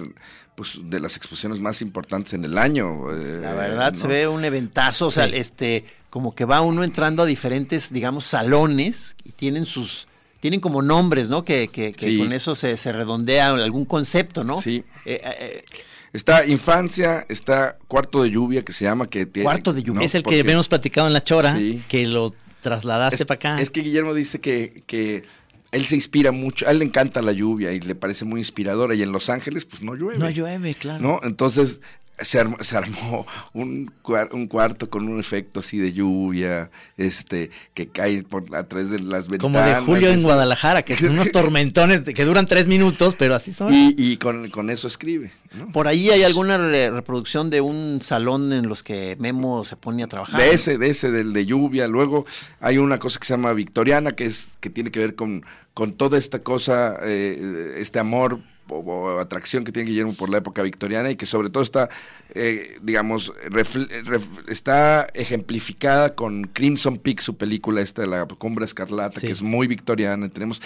[0.60, 3.10] pues de las exposiciones más importantes en el año.
[3.14, 5.30] eh, La verdad se ve un eventazo, o sea, Sí.
[5.36, 10.06] este, como que va uno entrando a diferentes, digamos, salones y tienen sus,
[10.40, 11.46] tienen como nombres, ¿no?
[11.46, 12.18] Que, que, que Sí.
[12.18, 14.60] con eso se, se redondea algún concepto, ¿no?
[14.60, 14.84] Sí.
[15.06, 15.64] Eh, eh,
[16.12, 19.06] Está Infancia, está Cuarto de Lluvia, que se llama.
[19.08, 20.04] que tiene- Cuarto de Lluvia.
[20.04, 21.82] es el que habíamos platicado en la chora, Sí.
[21.88, 23.62] que lo trasladaste para acá.
[23.62, 25.22] es que Guillermo dice que, que
[25.72, 28.94] él se inspira mucho, a él le encanta la lluvia y le parece muy inspiradora.
[28.94, 30.18] Y en Los Ángeles, pues no llueve.
[30.18, 31.00] no llueve, claro.
[31.00, 31.20] ¿no?
[31.22, 31.80] Entonces
[32.22, 37.50] se armó, se armó un, cuar- un cuarto con un efecto así de lluvia, este,
[37.74, 39.78] que cae por a través de las ventanas.
[39.80, 43.34] Como de Julio en Guadalajara, que son unos tormentones de- que duran tres minutos, pero
[43.34, 43.72] así son.
[43.72, 45.30] Y, y con, con eso escribe.
[45.52, 45.72] ¿no?
[45.72, 50.02] por ahí hay alguna re- reproducción de un salón en los que Memo se pone
[50.04, 50.40] a trabajar.
[50.40, 51.88] De ese, de ese, del de lluvia.
[51.88, 52.24] Luego
[52.60, 55.94] hay una cosa que se llama Victoriana, que es, que tiene que ver con, con
[55.94, 60.62] toda esta cosa, eh, este amor o, o atracción que tiene Guillermo por la época
[60.62, 61.88] victoriana y que sobre todo está,
[62.34, 69.20] eh, digamos, ref- está ejemplificada con Crimson Peak, su película esta de la Cumbre Escarlata,
[69.20, 69.26] Sí.
[69.26, 70.28] que es muy victoriana.
[70.28, 70.62] Tenemos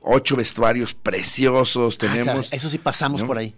[0.00, 2.52] ocho vestuarios preciosos, Ah, tenemos...
[2.52, 3.26] eso sí pasamos ¿no?
[3.26, 3.54] por ahí.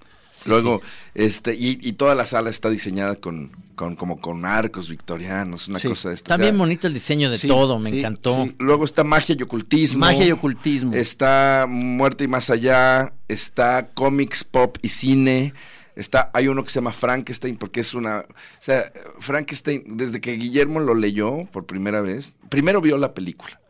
[0.49, 0.81] Luego,
[1.15, 5.81] este, y, y toda la sala está diseñada con, con como con arcos victorianos, una
[5.81, 6.35] cosa de esta.
[6.35, 8.49] Está bien bonito el diseño de todo, me encantó.
[8.59, 10.01] Luego está magia y ocultismo.
[10.01, 10.95] Magia y ocultismo.
[10.95, 13.13] Está muerte y más allá.
[13.29, 15.55] Está cómics, pop y cine.
[15.95, 18.27] Está, hay uno que se llama Frankenstein porque es una, o
[18.61, 23.61] sea, Frankenstein desde que Guillermo lo leyó por primera vez, primero vio la película,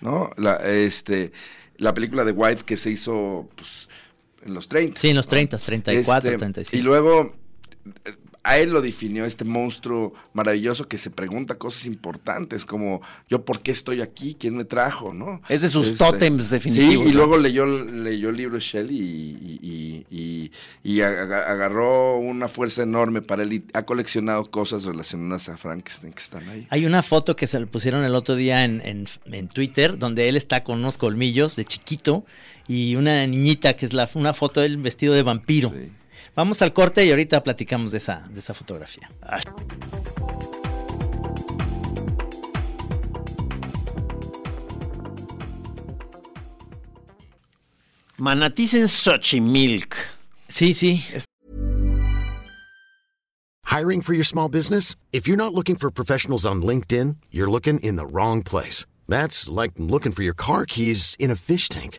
[0.00, 0.32] ¿no?
[0.36, 1.30] La, este,
[1.76, 3.88] la película de White que se hizo, pues,
[4.46, 5.00] en los 30.
[5.00, 5.30] Sí, en los ¿no?
[5.30, 6.76] 30, 34, Este, 35.
[6.76, 7.34] Y luego
[8.04, 8.12] eh,
[8.48, 13.60] a él lo definió este monstruo maravilloso que se pregunta cosas importantes como yo por
[13.60, 15.42] qué estoy aquí, quién me trajo, ¿no?
[15.48, 17.16] Es de sus Este, tótems definitivos, Sí, y ¿no?
[17.18, 20.52] luego leyó, leyó el libro de Shelley y, y, y-
[20.84, 26.12] y aga- agarró una fuerza enorme para él y ha coleccionado cosas relacionadas a Frankenstein
[26.12, 26.68] que están ahí.
[26.70, 30.28] Hay una foto que se le pusieron el otro día en, en- en Twitter, donde
[30.28, 32.24] él está con unos colmillos de chiquito
[32.68, 35.70] y una niñita, que es la, una foto de él vestido de vampiro.
[35.70, 35.92] Sí.
[36.34, 39.10] Vamos al corte y ahorita platicamos de esa, de esa fotografía.
[48.18, 49.96] Manatís en Xochimilk.
[50.48, 51.04] Sí, sí.
[53.66, 54.94] Hiring for your small business?
[55.12, 58.86] If you're not looking for professionals on LinkedIn, you're looking in the wrong place.
[59.08, 61.98] That's like looking for your car keys in a fish tank.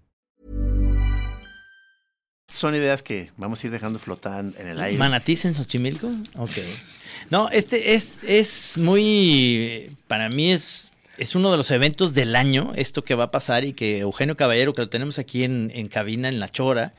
[2.51, 4.97] Son ideas que vamos a ir dejando flotar en el aire.
[4.97, 6.11] ¿Manatís en Xochimilco?
[6.37, 6.51] Ok.
[7.29, 12.73] No, este es, es muy, para mí es, es uno de los eventos del año,
[12.75, 15.87] esto que va a pasar y que Eugenio Caballero, que lo tenemos aquí en, en
[15.87, 16.93] cabina, en La Chora,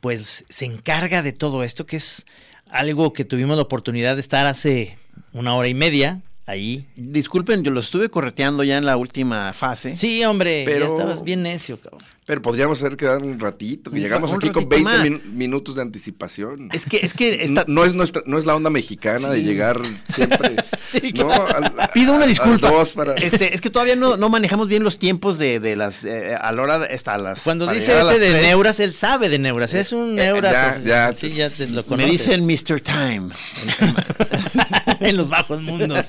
[0.00, 2.24] pues se encarga de todo esto, que es
[2.70, 4.98] algo que tuvimos la oportunidad de estar hace
[5.32, 6.86] una hora y media ahí.
[6.96, 9.96] Disculpen, yo lo estuve correteando ya en la última fase.
[9.96, 12.00] Sí, hombre, Pero- ya estabas bien necio, cabrón.
[12.26, 15.02] Pero podríamos haber quedado un ratito, que llegamos un aquí con ratito 20 más.
[15.02, 16.70] min- minutos de anticipación.
[16.72, 19.42] Es que, es que esta- No, no es nuestra, no es la onda mexicana de
[19.42, 19.78] llegar
[20.14, 20.56] siempre.
[21.00, 21.32] Sí, ¿no?
[21.32, 22.70] Al- Pido una disculpa.
[22.94, 26.36] para- Este, es que todavía no, no manejamos bien los tiempos de, de las eh,
[26.40, 28.42] a la hora de, hasta las Cuando dice este las de tres.
[28.42, 30.52] Neuras, él sabe de Neuras, es un Eh, Neura.
[30.52, 31.12] ya, pues, ya.
[31.14, 32.10] sí, ya te lo Me conoces.
[32.10, 32.80] dicen Mr.
[32.80, 33.28] Time.
[35.00, 36.04] en los bajos mundos.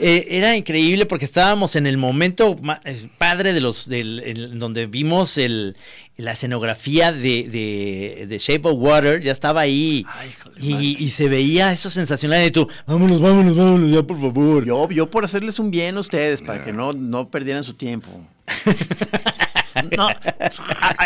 [0.00, 4.86] Eh, era increíble porque estábamos en el momento eh, padre de los del el- donde
[4.86, 5.76] vimos el
[6.16, 10.06] la escenografía de, de, de Shape of Water, ya estaba ahí.
[10.08, 14.20] Ay, de y, y se veía eso sensacional y tú, vámonos, vámonos, vámonos, ya por
[14.20, 14.64] favor.
[14.64, 18.08] Yo, yo por hacerles un bien a ustedes, para que no, no perdieran su tiempo.
[19.96, 20.08] No,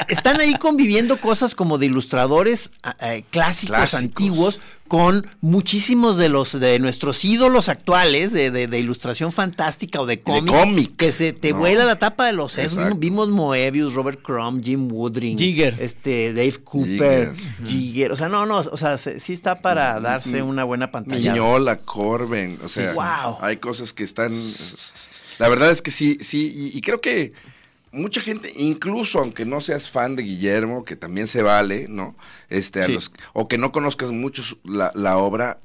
[0.08, 3.94] están ahí conviviendo cosas como de ilustradores eh, clásicos, Clásicos.
[3.94, 10.06] antiguos, con muchísimos de los de nuestros ídolos actuales de, de- de ilustración fantástica o
[10.06, 10.96] de cómic, cómic.
[10.96, 11.58] que se te No.
[11.58, 12.98] vuela la tapa de los sesos.
[12.98, 15.76] Vimos Moebius, Robert Crumb, Jim Woodring, Jigger.
[15.78, 17.66] este Dave Cooper, Jigger.
[17.68, 18.12] Jigger.
[18.12, 21.32] O sea, no, no, o sea, se- sí está para darse una buena pantalla.
[21.32, 23.38] Miñola, Corben, o sea, Wow.
[23.42, 24.32] hay cosas que están...
[25.38, 27.34] La verdad es que sí, sí, y, y creo que
[27.92, 32.16] mucha gente, incluso aunque no seas fan de Guillermo, que también se vale, ¿no?
[32.48, 32.92] Este, a Sí.
[32.92, 35.58] los, o que no conozcas mucho la, la obra,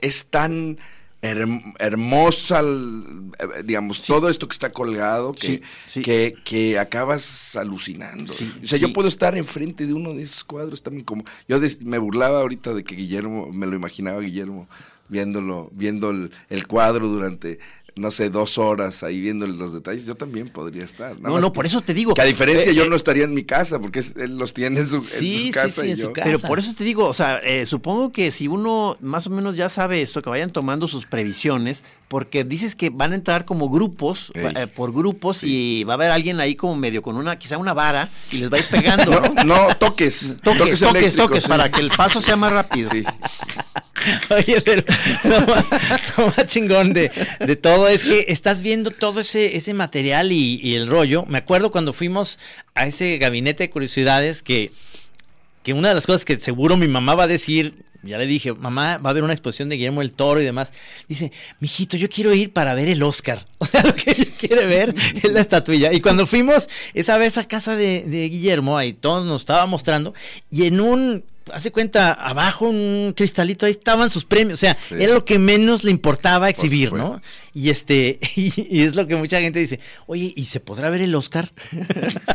[0.00, 0.78] es tan
[1.22, 6.02] herm- hermosa, eh, digamos, todo esto que está colgado, que, Sí, sí.
[6.02, 8.32] que, que acabas alucinando.
[8.32, 11.24] O sea, yo puedo estar enfrente de uno de esos cuadros también como...
[11.48, 14.68] Yo des- me burlaba ahorita de que Guillermo, me lo imaginaba Guillermo
[15.08, 17.58] viéndolo, viendo el, el cuadro durante,
[17.96, 20.04] no sé, dos horas ahí viéndole los detalles.
[20.06, 21.16] Yo también podría estar.
[21.20, 22.14] nada No, no, que- por eso te digo.
[22.14, 24.80] Que a diferencia eh, yo eh, no estaría en mi casa, porque él los tiene
[24.80, 25.02] en su, en
[25.46, 26.12] su casa sí, y en su yo...
[26.12, 26.26] casa.
[26.26, 29.56] Pero por eso te digo, o sea, eh, supongo que si uno más o menos
[29.56, 33.70] ya sabe esto, que vayan tomando sus previsiones, porque dices que van a entrar como
[33.70, 37.56] grupos, eh, por grupos, y va a haber alguien ahí como medio con una, quizá
[37.56, 39.10] una vara, y les va a ir pegando.
[39.20, 40.34] No, no, toques.
[40.42, 41.48] Toques, toques, toques, sí.
[41.48, 42.90] para que el paso sea más rápido.
[42.90, 43.04] Sí.
[44.30, 44.82] Oye, pero
[45.24, 45.64] lo más,
[46.16, 50.74] lo más chingón de, de todo es que estás viendo todo ese, ese material y,
[50.74, 51.24] el rollo.
[51.26, 52.38] Me acuerdo cuando fuimos
[52.74, 54.72] a ese gabinete de curiosidades que,
[55.62, 58.52] que una de las cosas que seguro mi mamá va a decir, ya le dije,
[58.52, 60.72] mamá, va a haber una exposición de Guillermo del Toro y demás.
[61.08, 63.46] Dice, mijito, yo quiero ir para ver el Oscar.
[63.58, 65.92] O sea, lo que quiere ver es la estatuilla.
[65.92, 70.14] Y cuando fuimos esa vez a casa de, de Guillermo, ahí todos nos estaba mostrando,
[70.50, 74.94] y en un hace cuenta, abajo un cristalito, ahí estaban sus premios, o sea, Sí.
[74.98, 77.20] era lo que menos le importaba exhibir, ¿no?
[77.54, 81.00] Y este, y, y es lo que mucha gente dice, oye, ¿y se podrá ver
[81.02, 81.52] el Oscar?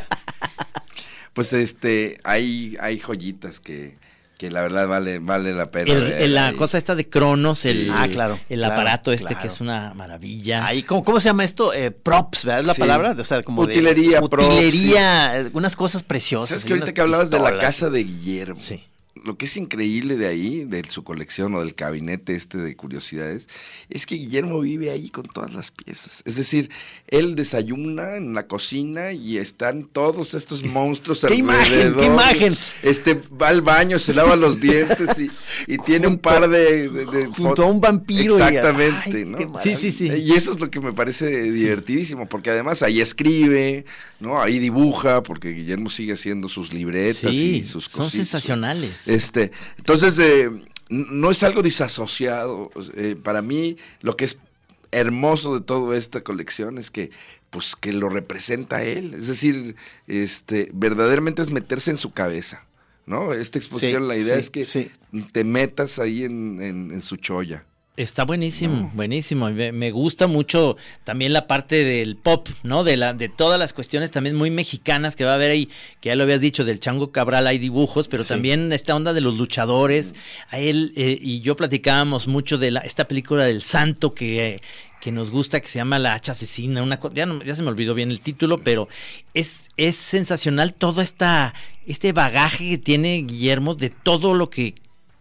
[1.33, 3.97] Pues este, hay, hay joyitas que,
[4.37, 5.91] que la verdad vale, vale la pena.
[5.91, 6.55] El- ver la ahí.
[6.55, 9.41] cosa esta de Cronos, el, Ah, claro, el claro, aparato este claro.
[9.41, 10.65] que es una maravilla.
[10.65, 11.73] Ahí, ¿cómo, cómo se llama esto?
[11.73, 12.61] Eh, props, ¿verdad?
[12.61, 12.79] Es la Sí.
[12.79, 13.15] palabra.
[13.19, 16.47] O sea, como de- Utilería, props, Utilería, eh, unas cosas preciosas.
[16.49, 18.61] ¿Sabes que ahorita que hablabas de la casa de Guillermo?
[18.61, 18.81] Sí.
[19.23, 23.47] Lo que es increíble de ahí, de su colección o del gabinete este de curiosidades,
[23.89, 26.21] es que Guillermo vive ahí con todas las piezas.
[26.25, 26.69] Es decir,
[27.07, 32.55] él desayuna en la cocina y están todos estos monstruos ¡Qué imagen, qué imagen!
[32.83, 35.31] Este va al baño, se lava los dientes y,
[35.73, 39.37] y tiene un par de, de- de junto a un vampiro y- Exactamente, ay, ¿no?
[39.63, 40.07] Sí, sí, sí.
[40.09, 43.85] Y eso es lo que me parece divertidísimo, porque además ahí escribe,
[44.19, 44.41] ¿no?
[44.41, 48.27] Ahí dibuja, porque Guillermo sigue haciendo sus libretas Sí, y sus son cositas.
[48.27, 49.04] sensacionales.
[49.05, 50.49] Este, entonces, eh,
[50.89, 52.69] no es algo disasociado.
[52.95, 54.37] eh, para mí, lo que es
[54.91, 57.11] hermoso de toda esta colección es que,
[57.49, 59.13] pues, que lo representa él.
[59.13, 59.75] Es decir,
[60.07, 62.65] este, verdaderamente es meterse en su cabeza.
[63.07, 63.33] ¿No?
[63.33, 64.91] Esta exposición, Sí, la idea sí, es que sí.
[65.31, 67.63] te metas ahí en, en- en su cholla.
[67.97, 69.49] Está buenísimo, buenísimo.
[69.49, 72.83] Me, gusta mucho también la parte del pop, ¿no?
[72.83, 75.69] De la, de todas las cuestiones también muy mexicanas que va a haber ahí,
[76.01, 79.21] que ya lo habías dicho, del Chango Cabral hay dibujos, pero también esta onda de
[79.21, 80.13] los luchadores.
[80.49, 84.59] A él eh, y yo platicábamos mucho de la, esta película del Santo que,
[84.99, 87.69] que nos gusta, que se llama La Hacha Asesina, una ya, no- ya se me
[87.69, 88.89] olvidó bien el título, pero
[89.33, 91.53] es, es sensacional todo esta,
[91.87, 94.75] este bagaje que tiene Guillermo de todo lo que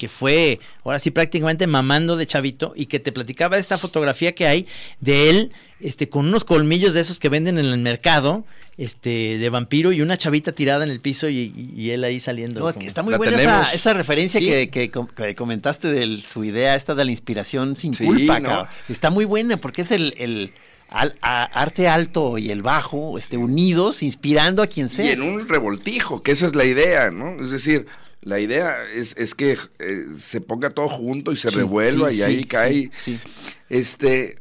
[0.05, 4.35] que fue ahora sí prácticamente mamando de chavito y que te platicaba de esta fotografía
[4.35, 4.67] que hay
[5.01, 8.45] de él este con unos colmillos de esos que venden en el mercado
[8.77, 12.21] este de vampiro y una chavita tirada en el piso y, y- y él ahí
[12.21, 14.47] saliendo No, es que como- está muy buena esa, esa referencia Sí.
[14.47, 18.69] que, que com- que comentaste de su idea esta de la inspiración sin Sí, culpa.
[18.91, 20.53] Está muy buena porque es el, el
[20.91, 25.07] al- a- arte alto y el bajo este, unidos, inspirando a quien sea.
[25.07, 27.43] Y en un revoltijo, que esa es la idea, ¿no?
[27.43, 27.87] Es decir,
[28.25, 32.17] la idea es, es que eh, se ponga todo junto y se Sí, revuelva sí,
[32.17, 32.91] y ahí sí, cae.
[32.97, 33.21] sí.
[33.69, 34.39] Este,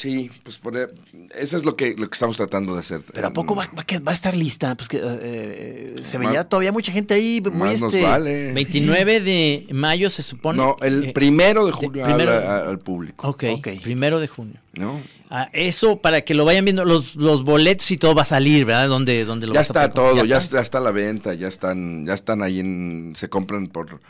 [0.00, 0.94] sí, pues poner,
[1.38, 3.02] eso es lo que, lo que estamos tratando de hacer.
[3.12, 4.74] Pero ¿a poco va, va, va a estar lista?
[4.74, 8.06] Pues que eh, eh, se Más- veía todavía mucha gente ahí, muy Más nos este.
[8.06, 8.52] vale.
[8.52, 13.28] 29 de mayo se supone No, el eh, primero de de- julio primero- al público,
[13.28, 13.68] ok, Ok.
[13.82, 15.00] primero de junio ¿no?
[15.28, 18.64] Ah, eso para que lo vayan viendo los, los boletos y todo va a salir
[18.64, 21.34] verdad donde donde lo Ya vas está todo, ya está, ya está a la venta,
[21.34, 24.00] ya están, ya están ahí en, se compran por,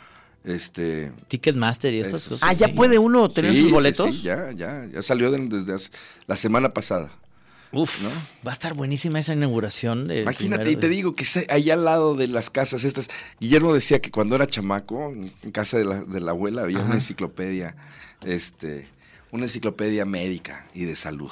[0.43, 2.29] este, Ticketmaster y estas Eso.
[2.31, 2.73] cosas Ah, ya sí.
[2.73, 4.15] puede uno tener sí, sus boletos.
[4.15, 5.91] sí, ya, ya, ya salió de- desde hace-
[6.27, 7.11] la semana pasada.
[7.73, 8.09] Uf, ¿no?
[8.45, 12.15] va a estar buenísima esa inauguración Imagínate, y te de- digo que ahí al lado
[12.15, 13.07] de las casas estas,
[13.39, 16.95] Guillermo decía que cuando era chamaco, en casa de la, de la abuela había una
[16.95, 17.77] enciclopedia,
[18.25, 18.87] este,
[19.31, 21.31] una enciclopedia médica y de salud,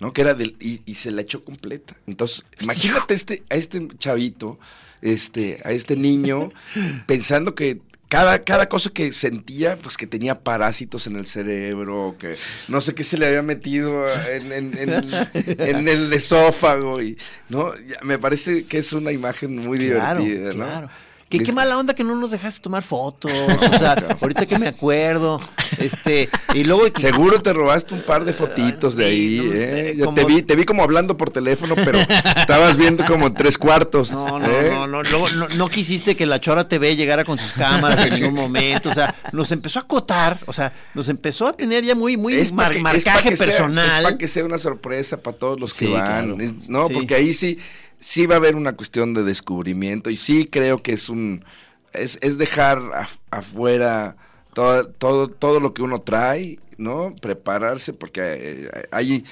[0.00, 0.12] ¿no?
[0.12, 1.94] Que era del, y, y se la echó completa.
[2.08, 4.58] Entonces, imagínate este, a este chavito,
[5.02, 6.50] este, a este niño,
[7.06, 7.80] pensando que
[8.14, 12.36] cada, cada cosa que sentía, pues que tenía parásitos en el cerebro, que
[12.68, 15.04] no sé qué se le había metido en, en- en-
[15.60, 17.72] en el esófago, y no,
[18.02, 20.64] me parece que es una imagen muy Claro, divertida, ¿no?
[20.64, 20.88] claro.
[21.28, 23.32] Qué, qué Es- mala onda que no nos dejaste tomar fotos.
[23.32, 25.40] O sea, ahorita que me acuerdo.
[25.78, 26.84] Este, y luego.
[26.96, 29.96] Seguro te robaste un par de fotitos de ahí, Sí, no, ¿eh?
[30.04, 31.98] como- te vi, te vi como hablando por teléfono, pero
[32.36, 34.12] estabas viendo como tres cuartos.
[34.12, 34.70] No, no, ¿eh?
[34.72, 38.14] no, no, luego no, no quisiste que la Chora TV llegara con sus cámaras en
[38.14, 41.94] ningún momento, o sea, nos empezó a acotar, o sea, nos empezó a tener ya
[41.96, 43.86] muy, muy Es mar- que- es marcaje pa' que sea- personal.
[43.98, 46.26] es para que sea una sorpresa para todos los que Sí, van.
[46.28, 46.40] claro.
[46.40, 46.94] Es- no, Sí.
[46.94, 47.58] porque ahí sí,
[48.04, 51.44] sí va a haber una cuestión de descubrimiento y sí creo que es un,
[51.92, 54.16] es, es dejar af- afuera
[54.52, 57.14] todo, todo, todo lo que uno trae, ¿no?
[57.20, 59.24] Prepararse porque eh, hay,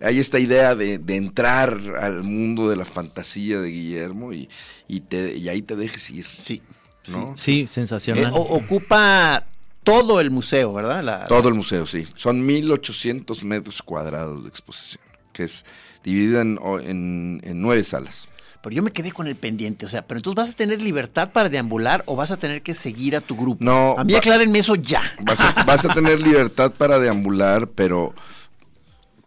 [0.00, 4.48] hay esta idea de, de entrar al mundo de la fantasía de Guillermo y,
[4.88, 6.60] y, te, y ahí te dejes ir, Sí.
[7.08, 7.34] ¿no?
[7.36, 8.30] Sí, Eh, sensacional.
[8.34, 9.46] o- ocupa
[9.84, 11.02] todo el museo, ¿verdad?
[11.02, 12.06] La- Todo el museo, sí.
[12.14, 15.64] Son 1800 metros cuadrados de exposición, que es
[16.04, 18.28] dividida en, en- en nueve salas.
[18.62, 21.30] Pero yo me quedé con el pendiente, o sea, pero entonces vas a tener libertad
[21.32, 23.64] para deambular o vas a tener que seguir a tu grupo.
[23.64, 25.00] No, A mí va- aclárenme eso ya.
[25.22, 28.14] Vas a, vas a tener libertad para deambular, pero,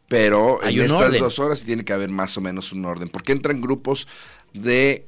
[0.08, 1.22] pero Hay en estas orden.
[1.22, 4.08] dos horas tiene que haber más o menos un orden, porque entran grupos
[4.54, 5.06] de...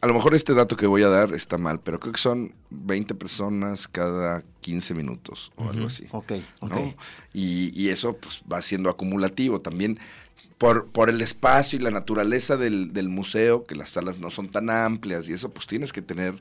[0.00, 2.54] A lo mejor este dato que voy a dar está mal, pero creo que son
[2.70, 6.06] 20 personas cada 15 minutos o algo así.
[6.10, 6.70] Ok, ok.
[6.70, 6.94] ¿no?
[7.32, 9.98] Y, y eso pues va siendo acumulativo también
[10.58, 14.50] por, por el espacio y la naturaleza del, del museo, que las salas no son
[14.50, 16.40] tan amplias y eso pues tienes que tener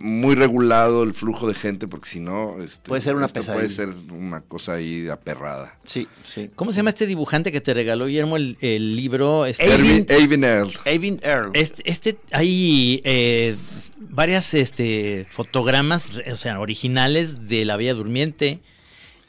[0.00, 3.62] muy regulado el flujo de gente, porque si no, este, Puede ser una esto pesadilla.
[3.62, 5.78] Puede ser una cosa ahí aperrada.
[5.84, 6.50] Sí, sí.
[6.54, 9.44] ¿Cómo se llama este dibujante que te regaló Guillermo el, el libro?
[9.46, 10.72] Este, Avin Earl.
[10.86, 11.50] Avin Earl.
[11.54, 13.56] Este, este hay eh,
[13.98, 18.60] varias este, fotogramas, o sea, originales de la Bella Durmiente.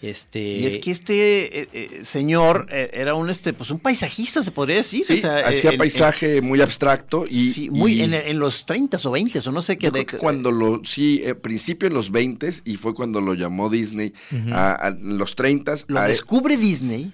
[0.04, 4.44] Este, Y es que este eh, eh, señor eh, era un este pues un paisajista
[4.44, 8.14] se podría decir, Sí, o sea, hacía paisaje muy abstracto y, sí, muy y en,
[8.14, 10.82] en los 30 o 20 o no sé qué yo de- creo que cuando lo,
[10.84, 14.14] sí, principio en los 20 y fue cuando lo llamó Disney
[14.52, 17.14] a, a los 30 lo descubre Disney.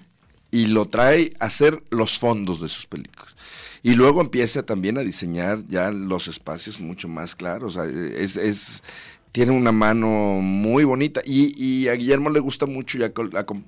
[0.50, 3.36] y lo trae a hacer los fondos de sus películas.
[3.82, 7.76] Y luego empieza también a diseñar ya los espacios mucho más claros.
[7.76, 8.82] O sea, es, es-
[9.32, 10.08] tiene una mano
[10.40, 11.20] muy bonita.
[11.24, 13.12] Y, y a Guillermo le gusta mucho y ha,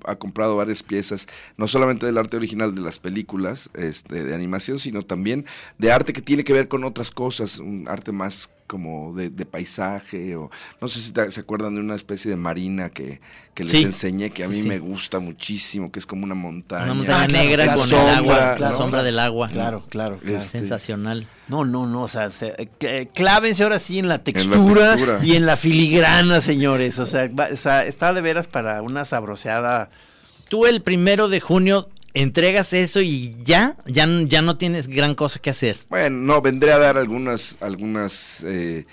[0.05, 4.79] ha comprado varias piezas, no solamente del arte original de las películas este, de animación,
[4.79, 5.47] sino también
[5.79, 9.45] de arte que tiene que ver con otras cosas, un arte más como de, de
[9.45, 10.51] paisaje, o
[10.81, 13.21] no sé si te- se acuerdan de una especie de marina que,
[13.53, 13.83] que les Sí.
[13.83, 14.67] enseñé, que a mí sí.
[14.67, 16.85] me gusta muchísimo, que es como una montaña.
[16.85, 18.77] una montaña Ah, claro, negra la con sombra, el agua, la ¿no?
[18.79, 19.49] sombra del agua.
[19.49, 20.39] Claro, claro, claro.
[20.39, 21.27] Este, Sensacional.
[21.49, 25.21] No, no, no, o sea, se- eh, cl- clávense ahora sí en la textura, textura.
[25.23, 26.99] y en la filigrana, señores.
[26.99, 29.91] O sea, va- o sea, está de veras para una sabroseada.
[30.49, 35.39] Tú el primero de junio entregas eso y ya, ya, ya no tienes gran cosa
[35.39, 35.79] que hacer.
[35.89, 38.87] Bueno, no, vendré a dar algunas, algunas, eh,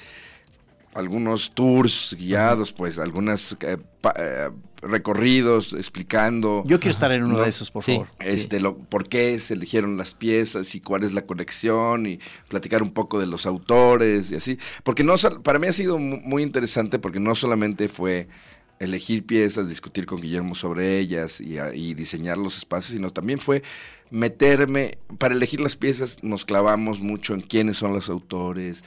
[0.93, 4.49] algunos tours guiados, pues, algunas eh, pa- eh,
[4.82, 6.63] recorridos explicando.
[6.65, 7.91] Yo quiero estar en uno No, de esos, por sí.
[7.93, 8.07] favor.
[8.20, 12.82] Este, lo, por qué se eligieron las piezas y cuál es la conexión y platicar
[12.82, 14.57] un poco de los autores y así.
[14.84, 18.28] Porque no, para mí ha sido mu- muy interesante porque no solamente fue
[18.80, 23.39] elegir piezas, discutir con Guillermo sobre ellas y, a- y diseñar los espacios, sino también
[23.39, 23.61] fue
[24.09, 28.84] meterme, para elegir las piezas nos clavamos mucho en quiénes son los autores,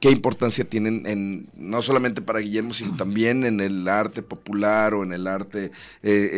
[0.00, 5.02] qué, importancia tienen en no solamente para Guillermo, sino también en el arte popular o
[5.02, 5.72] en el arte,
[6.02, 6.30] eh,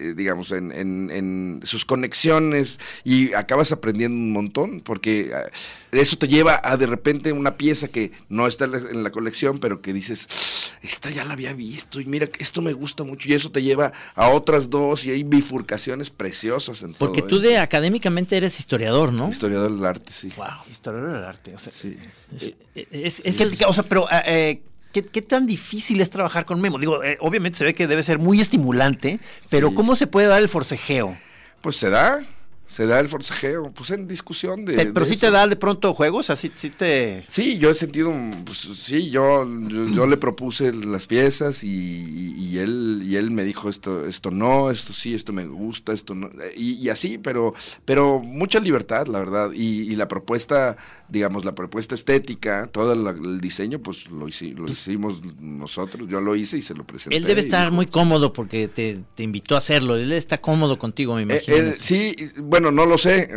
[0.00, 5.50] eh, digamos, en, en- en sus conexiones y acabas aprendiendo un montón, porque ah,
[5.92, 9.10] eso te lleva a de repente una pieza que no está en la, en la
[9.10, 13.28] colección, pero que dices, esta ya la había visto y mira, esto me gusta mucho
[13.28, 17.36] y eso te lleva a otras dos y hay bifurcaciones preciosas en Porque todo tú
[17.36, 17.48] esto.
[17.48, 19.28] de académicamente eres historiador, ¿no?
[19.28, 20.32] Historiador del arte, sí.
[20.36, 21.54] Wow, historiador del arte.
[21.54, 21.96] O sea, Sí.
[22.38, 22.54] Eh,
[22.90, 24.62] Es, es ¿qué- el- o sea, pero, eh, eh,
[24.92, 26.78] ¿qué, qué tan difícil es trabajar con Memo?
[26.78, 29.20] Digo, eh, obviamente se ve que debe ser muy estimulante,
[29.50, 29.74] pero Sí.
[29.74, 31.16] ¿cómo se puede dar el forcejeo?
[31.60, 32.20] Pues se da,
[32.66, 34.74] se da el forcejeo, pues en discusión de...
[34.74, 35.26] Te- de pero sí eso.
[35.26, 37.22] te da de pronto juegos, así sí te...
[37.28, 38.12] Sí, yo he sentido,
[38.44, 43.30] pues sí, yo, yo, yo le propuse las piezas y, y- y él y él
[43.30, 47.18] me dijo esto esto no, esto sí, esto me gusta, esto no, y, y así,
[47.18, 50.76] pero pero mucha libertad, la verdad, y, y la propuesta,
[51.10, 56.20] digamos, la propuesta estética, todo la- el diseño, pues lo, hici- lo hicimos nosotros, yo
[56.20, 57.16] lo hice y se lo presenté.
[57.16, 59.96] él debe estar muy cómodo porque te, te invitó a hacerlo.
[59.96, 61.56] Él está cómodo contigo, me Eh, imagino.
[61.56, 63.28] eh, sí, bueno, no lo sé.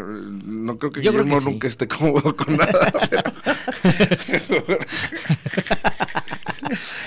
[0.46, 1.50] No creo que Yo creo Guillermo que sí.
[1.52, 2.94] nunca esté cómodo con nada.
[4.28, 4.78] pero-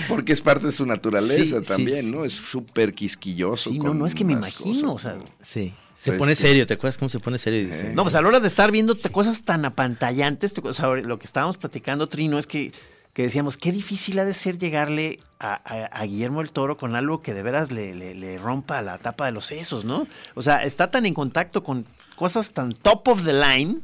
[0.07, 2.11] Porque es parte de su naturaleza Sí, también, sí.
[2.11, 2.23] ¿no?
[2.25, 3.69] Es súper quisquilloso.
[3.71, 5.33] Sí, no, con no, es que me imagino, cosas, o sea.
[5.41, 5.73] Sí.
[6.07, 7.65] Se Pues, pone serio, ¿te acuerdas cómo se pone serio?
[7.65, 7.91] Dice, Eh.
[7.93, 11.19] No, pues a la hora de estar viendo cosas tan apantallantes, te- o sea, lo
[11.19, 12.71] que estábamos platicando, Trino, es que,
[13.13, 16.95] que decíamos, qué difícil ha de ser llegarle a, a- a Guillermo el Toro con
[16.95, 20.07] algo que de veras le, le- le rompa la tapa de los sesos, ¿no?
[20.35, 21.85] O sea, está tan en contacto con
[22.15, 23.79] cosas tan top of the line.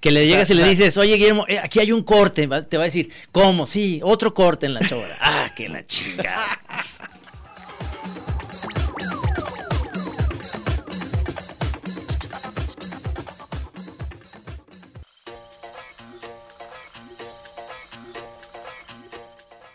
[0.00, 2.46] Que le llegas y le dices, oye Guillermo, eh, aquí hay un corte.
[2.68, 3.66] Te va a decir, ¿cómo?
[3.66, 5.08] Sí, otro corte en la chora.
[5.22, 6.44] ah, que la chingada.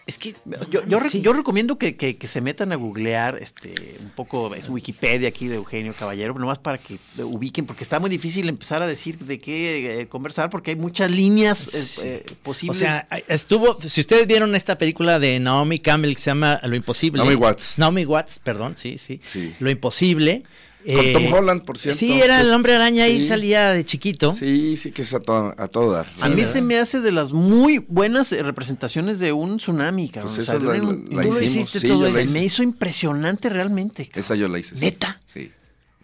[0.09, 0.33] Es que
[0.71, 1.21] Yo, yo, re- Sí.
[1.21, 5.47] yo recomiendo que, que- que se metan a googlear este, un poco, es Wikipedia aquí
[5.47, 9.37] de Eugenio Caballero, nomás para que ubiquen, porque está muy difícil empezar a decir de
[9.37, 12.01] qué eh, conversar, porque hay muchas líneas eh, Sí.
[12.03, 12.79] eh, O posibles.
[12.79, 17.17] sea, estuvo, si ustedes vieron esta película de Naomi Campbell que se llama Lo Imposible.
[17.21, 17.75] Naomi Watts.
[17.77, 19.21] Naomi Watts, perdón, sí, sí.
[19.25, 19.53] Sí.
[19.59, 20.43] Lo Imposible.
[20.85, 21.99] Con eh, Tom Holland, por cierto.
[21.99, 23.27] Sí, era el hombre araña y Sí.
[23.27, 24.33] salía de chiquito.
[24.33, 26.07] Sí, sí que es a todo, a todo dar.
[26.21, 26.51] A mí ¿verdad?
[26.53, 30.33] se me hace de las muy buenas eh, representaciones de un tsunami, cabrón.
[30.33, 32.31] Pues O sea, la- de un- la tú lo hiciste sí, todo eso.
[32.31, 34.05] Me hizo impresionante realmente.
[34.05, 34.19] cabrón.
[34.23, 34.75] Esa yo la hice.
[34.75, 35.19] ¿Neta?
[35.25, 35.51] Sí.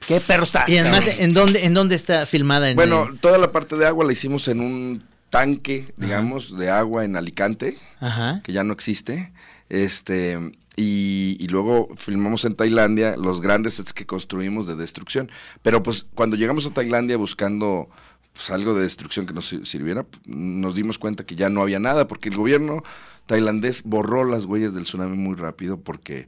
[0.07, 0.65] ¿Qué perro está?
[0.67, 1.15] Y además, cabrón?
[1.23, 2.69] ¿en dónde, ¿en dónde está filmada?
[2.69, 7.05] En, Bueno, toda la parte de agua la hicimos en un tanque, digamos, de agua
[7.05, 7.77] en Alicante.
[8.01, 8.41] Ajá.
[8.43, 9.31] que ya no existe.
[9.69, 10.37] Este,
[10.75, 15.29] y, y luego filmamos en Tailandia los grandes sets que construimos de destrucción.
[15.61, 17.89] Pero pues cuando llegamos a Tailandia buscando
[18.33, 21.79] pues, algo de destrucción que nos sir- sirviera, nos dimos cuenta que ya no había
[21.79, 22.83] nada, porque el gobierno
[23.25, 26.27] tailandés borró las huellas del tsunami muy rápido porque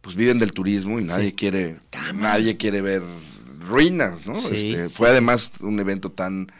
[0.00, 1.76] pues viven del turismo y nadie quiere
[2.14, 3.02] nadie quiere ver
[3.68, 4.40] ruinas, ¿no?
[4.40, 6.50] Sí, Este, sí, fue además un evento tan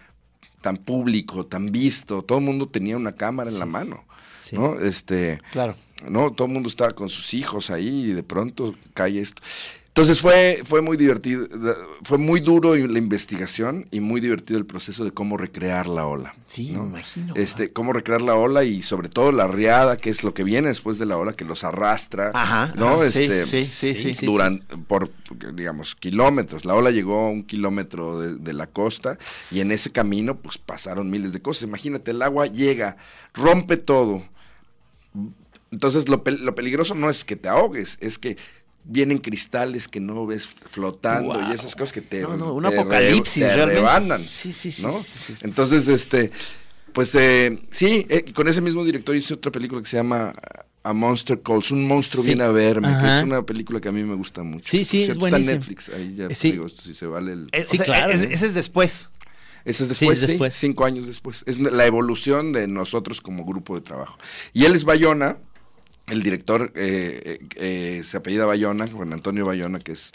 [0.61, 4.05] tan público, tan visto, todo el mundo tenía una cámara en la mano.
[4.53, 4.79] ¿no?
[4.81, 5.77] Este, Claro.
[6.09, 9.43] No, todo el mundo estaba con sus hijos ahí y de pronto cae esto.
[9.89, 11.45] Entonces fue, fue muy divertido,
[12.05, 16.37] fue muy duro la investigación y muy divertido el proceso de cómo recrear la ola.
[16.47, 16.85] Sí, ¿no?
[16.85, 17.35] me imagino.
[17.35, 20.69] Este, cómo recrear la ola y sobre todo la riada, que es lo que viene
[20.69, 22.91] después de la ola, que los arrastra, Ajá, ¿no?
[23.01, 25.11] ajá, sí, Este, sí, sí, sí, sí, duran- por,
[25.55, 26.65] digamos, kilómetros.
[26.65, 29.19] La ola llegó a un kilómetro de, de la costa
[29.51, 31.65] y en ese camino, pues pasaron miles de cosas.
[31.65, 32.99] Imagínate, el agua llega,
[33.35, 34.23] rompe todo.
[35.71, 38.37] Entonces, lo, pel- lo peligroso no es que te ahogues, es que
[38.85, 41.51] vienen cristales que no ves flotando Wow.
[41.51, 43.75] y esas cosas que te, No, no, un te re- apocalipsis, te realmente.
[43.81, 45.03] rebanan, Sí, sí, sí, ¿no?
[45.03, 45.37] sí, sí.
[45.43, 46.31] Entonces, este,
[46.95, 50.33] pues eh, sí, eh, con ese mismo director hice otra película que se llama
[50.83, 52.29] A Monster Calls, un monstruo Sí.
[52.29, 54.67] viene a verme, que es una película que a mí me gusta mucho.
[54.71, 55.53] Sí, sí, Por es cierto, Está en buenísima.
[55.53, 56.53] Netflix, ahí ya sí.
[56.53, 57.49] digo, si se vale el...
[57.53, 58.13] Eh, o Sí, sea, claro.
[58.15, 59.11] es- ese es después.
[59.65, 60.55] Ese es después, sí, después.
[60.55, 61.45] cinco años después.
[61.47, 64.17] Es la evolución de nosotros como grupo de trabajo.
[64.55, 65.37] Y él es Bayona,
[66.11, 70.13] el director eh, eh, eh, se apellida Bayona, Juan Antonio Bayona, que es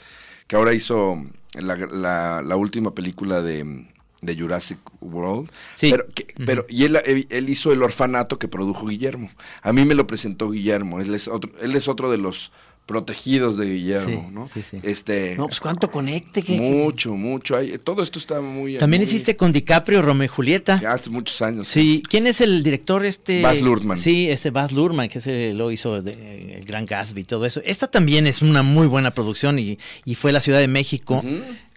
[0.48, 1.24] que ahora hizo
[1.54, 3.86] la, la- la última película de,
[4.22, 5.50] de Jurassic World.
[5.76, 5.90] Sí.
[5.92, 9.30] Pero, que- pero y él, él- él hizo El Orfanato que produjo Guillermo.
[9.62, 11.00] A mí me lo presentó Guillermo.
[11.00, 12.52] Él es otro, él es otro de los
[12.86, 14.50] protegidos de Guillermo, Sí, ¿no?
[14.54, 14.80] sí, sí.
[14.84, 16.44] Este, No, pues cuánto conecte.
[16.44, 17.56] que- mucho, mucho.
[17.56, 18.78] Hay- todo esto está muy...
[18.78, 20.82] También muy- hiciste con DiCaprio, Romeo y Julieta.
[20.82, 21.68] ya hace muchos años.
[21.68, 23.42] Sí, ¿quién es el director este?
[23.42, 23.98] Baz Luhrmann.
[23.98, 27.62] Sí, ese Baz Luhrmann, que ese lo hizo de El Gran Gatsby y todo eso.
[27.66, 31.24] Esta también es una muy buena producción y, y fue la Ciudad de México,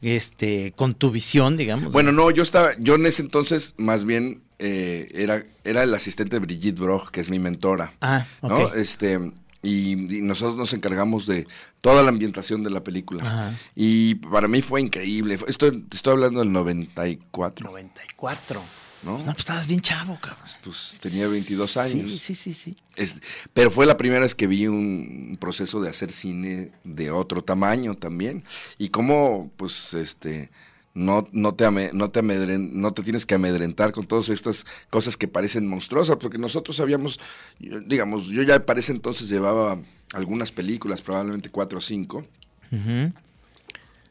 [0.02, 1.92] este, con tu visión, digamos.
[1.92, 6.36] Bueno, no, yo estaba, yo en ese entonces más bien eh, era, era el asistente
[6.36, 7.92] de Brigitte Broch, que es mi mentora.
[8.00, 8.56] Ah, ¿no?
[8.58, 8.74] ok.
[8.76, 9.18] Este,
[9.66, 11.46] y, y nosotros nos encargamos de
[11.80, 13.22] toda la ambientación de la película.
[13.24, 13.58] Ajá.
[13.74, 15.38] Y para mí fue increíble.
[15.48, 18.62] Estoy, estoy hablando del 94, 94.
[19.02, 19.18] ¿no?
[19.18, 20.44] No, pues estabas bien chavo, cabrón.
[20.64, 22.10] Pues tenía 22 años.
[22.10, 22.74] Sí, sí, sí, sí.
[22.96, 23.20] Es-
[23.52, 27.42] pero fue la primera vez que vi un, un proceso de hacer cine de otro
[27.44, 28.42] tamaño también.
[28.78, 30.50] Y cómo, pues, este,
[30.96, 34.64] no, no, te ame- no, te amedren- no te tienes que amedrentar con todas estas
[34.90, 37.20] cosas que parecen monstruosas, porque nosotros habíamos,
[37.60, 39.78] digamos, yo ya para ese entonces llevaba
[40.14, 42.24] algunas películas, probablemente cuatro o cinco,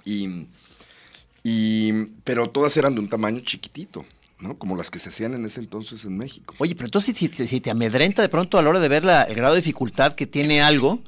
[0.06, 0.48] y,
[1.44, 1.92] y,
[2.24, 4.06] pero todas eran de un tamaño chiquitito.
[4.38, 4.58] ¿no?
[4.58, 6.54] Como las que se hacían en ese entonces en México.
[6.58, 9.06] Oye, pero entonces si, te- si te amedrenta de pronto a la hora de ver
[9.06, 11.00] la- el grado de dificultad que tiene algo,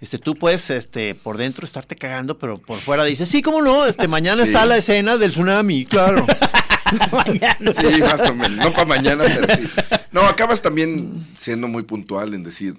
[0.00, 3.86] este, tú puedes, este, por dentro estarte cagando, pero por fuera dices, sí, cómo no,
[3.86, 4.50] este, mañana Sí.
[4.50, 6.26] está la escena del tsunami, claro.
[6.90, 8.64] Sí, más o menos.
[8.64, 9.68] No para mañana, pero sí.
[10.12, 12.74] No, acabas también siendo muy puntual en decir,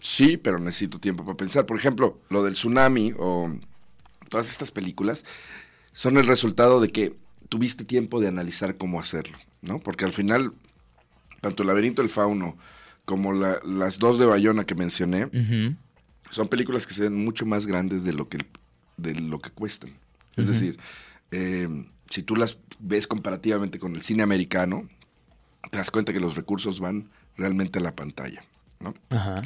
[0.00, 1.66] sí, pero necesito tiempo para pensar.
[1.66, 3.50] Por ejemplo, lo del tsunami o
[4.28, 5.24] todas estas películas
[5.92, 7.16] son el resultado de que
[7.48, 9.80] tuviste tiempo de analizar cómo hacerlo, ¿no?
[9.80, 10.52] Porque al final,
[11.40, 12.56] tanto el laberinto del fauno
[13.04, 15.74] como la- las dos de Bayona que mencioné, Ujú.
[16.30, 18.38] Son películas que se ven mucho más grandes de lo que,
[18.96, 19.90] de lo que cuestan.
[20.36, 20.78] Es decir,
[21.32, 21.68] eh,
[22.08, 24.88] si tú las ves comparativamente con el cine americano,
[25.70, 28.44] te das cuenta que los recursos van realmente a la pantalla.
[28.80, 28.94] ¿no?
[29.10, 29.42] Ajá.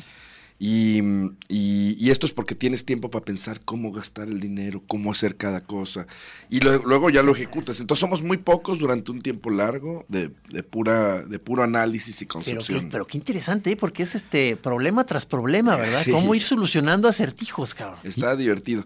[0.65, 1.03] Y,
[1.49, 5.35] y- y esto es porque tienes tiempo para pensar cómo gastar el dinero, cómo hacer
[5.37, 6.07] cada cosa.
[6.51, 7.81] Y lo- luego ya lo ejecutas.
[7.81, 12.27] Entonces somos muy pocos durante un tiempo largo de, de pura, de puro análisis y
[12.27, 12.81] Pero concepción.
[12.83, 13.77] qué, pero qué interesante, ¿eh?
[13.77, 16.01] porque es este problema tras problema, ¿verdad?
[16.05, 16.13] Sí.
[16.13, 17.99] Cómo ir solucionando acertijos, cabrón.
[18.05, 18.85] Está divertido.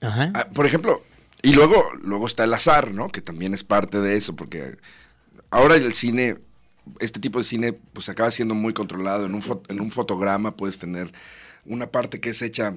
[0.00, 0.32] Ajá.
[0.34, 1.04] Ah, por ejemplo,
[1.40, 3.10] y luego, luego está el azar, ¿no?
[3.10, 4.76] Que también es parte de eso, porque
[5.50, 6.38] ahora el cine,
[7.00, 9.26] este tipo de cine, pues acaba siendo muy controlado.
[9.26, 11.12] En un, en un fotograma puedes tener
[11.64, 12.74] una parte que es hecha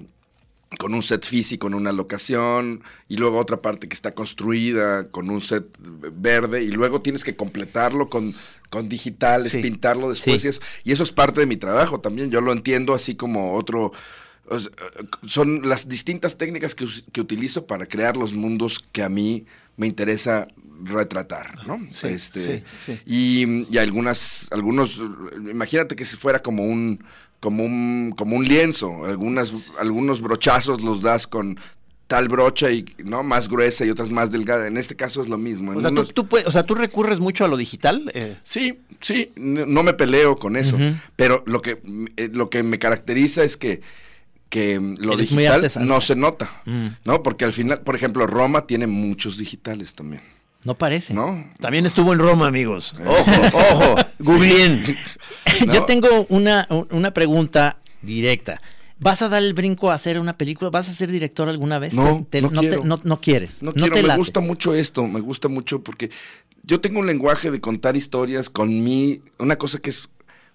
[0.80, 5.30] con un set físico en una locación y luego otra parte que está construida con
[5.30, 8.30] un set verde y luego tienes que completarlo con,
[8.70, 9.62] con digitales, Sí.
[9.62, 10.48] pintarlo después Sí.
[10.48, 10.62] y eso.
[10.84, 12.30] Y eso es parte de mi trabajo también.
[12.32, 13.92] Yo lo entiendo así como otro...
[14.50, 14.72] o sea,
[15.28, 19.46] son las distintas técnicas que, que utilizo para crear los mundos que a mí
[19.78, 20.48] me interesa
[20.84, 21.80] retratar, ¿no?
[21.90, 23.00] Sí, Este, sí, sí.
[23.06, 25.00] Y, y algunas, algunos,
[25.50, 27.04] imagínate que si fuera como un,
[27.40, 31.60] como un, como un lienzo, algunas, algunos brochazos los das con
[32.08, 34.68] tal brocha y no más gruesa y otras más delgada.
[34.68, 35.72] En este caso es lo mismo.
[35.72, 38.12] O sea, tú, unos- tú puedes- o sea, tú recurres mucho a lo digital.
[38.14, 40.78] eh, Sí, sí, no, no me peleo con eso,
[41.16, 41.82] pero lo que,
[42.18, 43.82] eh, lo que me caracteriza es que,
[44.50, 46.88] que mm, lo Eres digital no se nota, Mm.
[47.06, 47.24] ¿no?
[47.24, 50.22] Porque al final, por ejemplo, Roma tiene muchos digitales también.
[50.66, 51.14] No parece.
[51.14, 51.46] ¿no?
[51.60, 52.94] También estuvo en Roma, amigos.
[53.06, 53.96] Ojo, ojo.
[54.20, 54.84] Googleen.
[55.68, 55.86] Yo No.
[55.86, 58.62] tengo una, una pregunta directa.
[59.00, 60.70] ¿Vas a dar el brinco a hacer una película?
[60.70, 61.94] ¿Vas a ser director alguna vez?
[61.94, 62.84] No, Te- no te- quiero.
[62.84, 63.62] no- no quieres.
[63.62, 64.18] No te quiero, me late.
[64.18, 66.10] gusta mucho esto, me gusta mucho porque
[66.64, 70.08] yo tengo un lenguaje de contar historias con mi, una cosa que es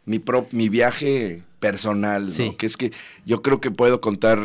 [0.07, 2.33] mi pro- mi viaje personal, ¿no?
[2.33, 2.55] Sí.
[2.59, 2.93] Que es que
[3.27, 4.41] yo creo que puedo contar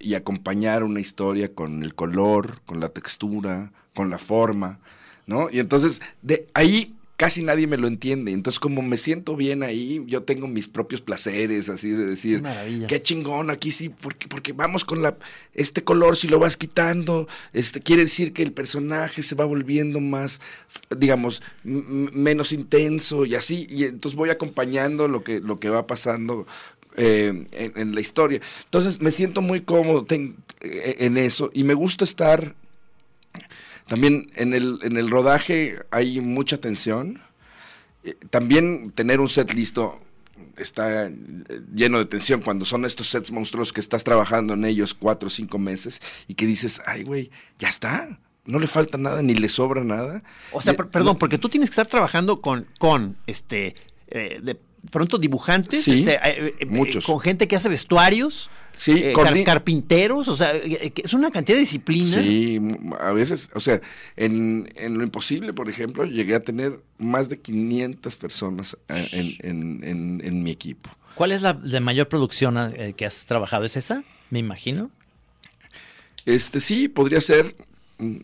[0.00, 4.78] y acompañar una historia con el color, con la textura, con la forma,
[5.26, 5.50] ¿no?
[5.50, 8.30] Y entonces de ahí casi nadie me lo entiende.
[8.30, 12.40] Entonces como me siento bien ahí, yo tengo mis propios placeres, así de decir,
[12.86, 15.16] Qué chingón aquí sí, porque, porque vamos con la,
[15.52, 19.98] este color, si lo vas quitando, este, quiere decir que el personaje se va volviendo
[19.98, 20.40] más,
[20.96, 26.46] digamos, menos intenso y así, y entonces voy acompañando lo que, lo que va pasando
[26.96, 28.40] eh, en, en la historia.
[28.66, 32.54] Entonces me siento muy cómodo ten- eh, en eso y me gusta estar
[33.88, 37.20] también en el, en el rodaje hay mucha tensión.
[38.04, 40.00] Eh, También tener un set listo
[40.56, 41.14] está eh,
[41.74, 45.30] lleno de tensión cuando son estos sets monstruosos que estás trabajando en ellos cuatro o
[45.30, 48.18] cinco meses y que dices, ay, güey, ya está.
[48.44, 50.22] No le falta nada ni le sobra nada.
[50.52, 53.74] O sea, per- perdón, no- porque tú tienes que estar trabajando con, con este,
[54.08, 54.58] eh, de
[54.90, 57.04] pronto dibujantes, Sí, este, eh, eh, muchos.
[57.04, 58.48] con gente que hace vestuarios,
[58.80, 62.22] Sí, eh, car- carpinteros, o sea, eh, que es una cantidad de disciplina.
[62.22, 62.60] Sí,
[63.00, 63.80] a veces, o sea,
[64.16, 69.50] en, en Lo Imposible, por ejemplo, llegué a tener más de 500 personas eh, en,
[69.50, 70.90] en- en- en mi equipo.
[71.16, 73.64] ¿Cuál es la de mayor producción eh, que has trabajado?
[73.64, 74.04] ¿Es esa?
[74.30, 74.90] Me imagino.
[76.24, 77.56] Este, sí, podría ser,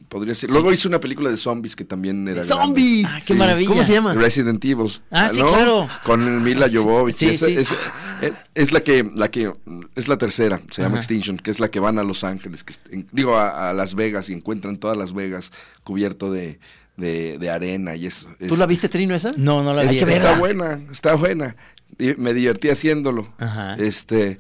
[0.09, 0.51] podría ser.
[0.51, 2.45] Luego hice una película de zombies que también era.
[2.45, 3.07] ¡Zombies!
[3.09, 3.69] Ah, qué maravilla.
[3.69, 4.15] ¿Cómo se llama?
[4.15, 5.01] Resident Evil.
[5.11, 5.89] Ah, sí, claro.
[6.05, 7.17] Con Mila Jovovich.
[7.17, 7.57] Sí, Esa- sí.
[7.57, 7.75] esa-
[8.23, 9.53] es, es la que, la que,
[9.97, 11.01] es la tercera, se llama Ajá.
[11.01, 12.75] Extinction, que es la que van a Los Ángeles, que
[13.13, 15.51] digo a, a Las Vegas y encuentran todas Las Vegas
[15.83, 16.61] cubierto de,
[16.97, 18.29] de, de arena y eso.
[18.47, 19.33] ¿Tú la viste, Trino, esa?
[19.37, 19.99] No, no la Es vi.
[19.99, 21.57] que está buena, está buena.
[21.99, 23.33] Y me divertí haciéndolo.
[23.39, 23.75] Ajá.
[23.75, 24.39] Este,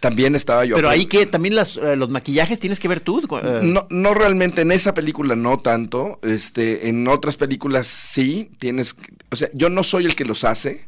[0.00, 0.76] también estaba yo.
[0.76, 3.20] Pero ahí que también las, eh, los maquillajes tienes que ver tú.
[3.42, 8.96] eh, no, no realmente, en esa película no tanto, este, en otras películas sí, tienes,
[9.30, 10.86] o sea, yo no soy el que los hace,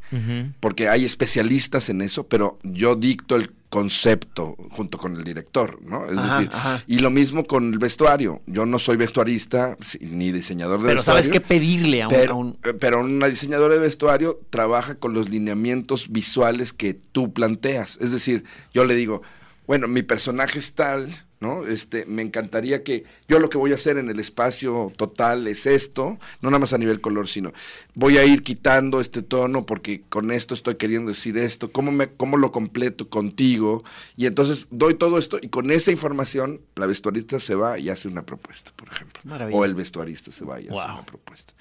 [0.60, 6.04] porque hay especialistas en eso, pero yo dicto el concepto junto con el director, ¿no?
[6.06, 6.82] Es Ajá, decir, ajá.
[6.86, 11.22] y lo mismo con el vestuario, yo no soy vestuarista ni diseñador de pero vestuario.
[11.22, 12.14] sabes qué pedirle a un...
[12.14, 16.94] Pero, a un- eh, pero una diseñadora de vestuario trabaja con los lineamientos visuales que
[16.94, 17.96] tú planteas.
[18.00, 18.44] Es decir,
[18.74, 19.22] yo le digo,
[19.66, 21.66] bueno, mi personaje es tal, ¿no?
[21.66, 25.64] Este, me encantaría que yo lo que voy a hacer en el espacio total es
[25.64, 27.52] esto, no nada más a nivel color, sino
[27.94, 32.08] voy a ir quitando este tono porque con esto estoy queriendo decir esto, cómo me
[32.08, 33.82] cómo lo completo contigo
[34.16, 38.08] y entonces doy todo esto y con esa información la vestuarista se va y hace
[38.08, 39.22] una propuesta, por ejemplo.
[39.24, 39.58] Maravilla.
[39.58, 41.54] O el vestuarista se va y hace una propuesta.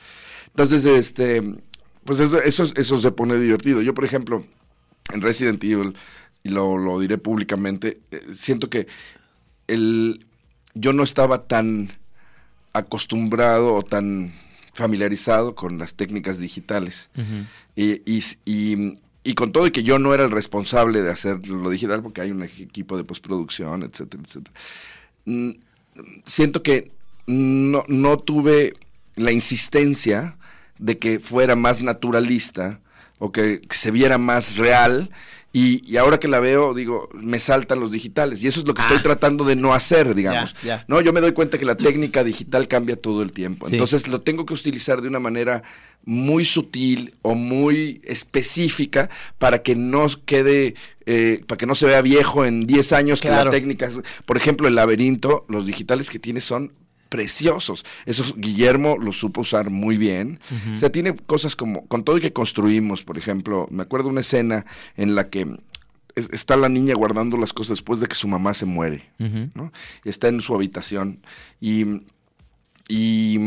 [0.48, 1.42] Entonces, este,
[2.04, 3.82] pues eso, eso, eso se pone divertido.
[3.82, 4.44] Yo, por ejemplo,
[5.14, 5.94] en Resident Evil,
[6.44, 8.88] y lo, lo diré públicamente, eh, siento que
[9.74, 10.26] el,
[10.74, 11.92] yo no estaba tan
[12.74, 14.32] acostumbrado o tan
[14.74, 17.10] familiarizado con las técnicas digitales.
[17.76, 21.46] Y, y, y- y con todo y que yo no era el responsable de hacer
[21.48, 24.54] lo digital, porque hay un equipo de postproducción, etcétera, etcétera.
[25.26, 25.50] Mm,
[26.26, 26.92] Siento que
[27.28, 28.74] no, no tuve
[29.18, 30.38] la insistencia
[30.78, 32.80] de que fuera más naturalista
[33.18, 35.10] o que, que se viera más real.
[35.52, 38.44] Y, y ahora que la veo, digo, me saltan los digitales.
[38.44, 40.56] Y eso es lo que estoy tratando de no hacer, digamos.
[40.70, 40.84] Ah.
[40.88, 43.68] No, yo me doy cuenta que la técnica digital cambia todo el tiempo.
[43.68, 43.74] Sí.
[43.74, 45.64] Entonces lo tengo que utilizar de una manera
[46.06, 50.76] muy sutil o muy específica para que no quede,
[51.06, 53.90] eh, para que no se vea viejo en 10 años que la técnica
[54.26, 56.74] Por ejemplo, el laberinto, los digitales que tiene son
[57.10, 57.84] preciosos.
[58.06, 60.40] Esos Guillermo los supo usar muy bien.
[60.74, 64.22] O sea, tiene cosas como, con todo y que construimos, por ejemplo, me acuerdo una
[64.22, 65.48] escena en la que
[66.16, 69.10] es- está la niña guardando las cosas después de que su mamá se muere.
[69.56, 69.72] ¿no?
[70.06, 71.20] Está en su habitación
[71.60, 71.86] y,
[72.88, 73.38] y,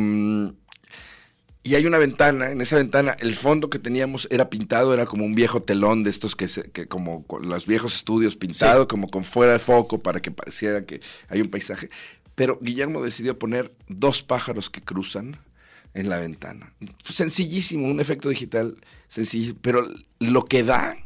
[1.65, 5.25] y hay una ventana, en esa ventana el fondo que teníamos era pintado, era como
[5.25, 9.09] un viejo telón de estos que, se, que como con los viejos estudios pintado, como
[9.09, 11.89] con fuera de foco para que pareciera que hay un paisaje.
[12.35, 15.39] Pero Guillermo decidió poner dos pájaros que cruzan
[15.95, 16.73] en la ventana.
[17.05, 18.77] Sencillísimo, un efecto digital
[19.09, 19.87] sencillo, pero
[20.21, 20.97] lo que da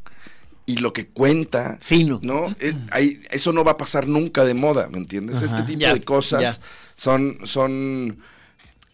[0.64, 2.20] y lo que cuenta Fino.
[2.22, 2.54] ¿no?
[2.60, 5.36] Eh, hay- eso no va a pasar nunca de moda, ¿me entiendes?
[5.38, 5.46] Ajá.
[5.46, 6.62] Este tipo Ya, de cosas ya.
[6.94, 8.18] son, son,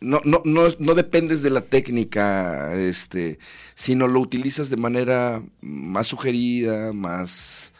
[0.01, 3.39] no, no, no, no dependes de la técnica, este,
[3.75, 7.73] sino lo utilizas de manera más sugerida, más,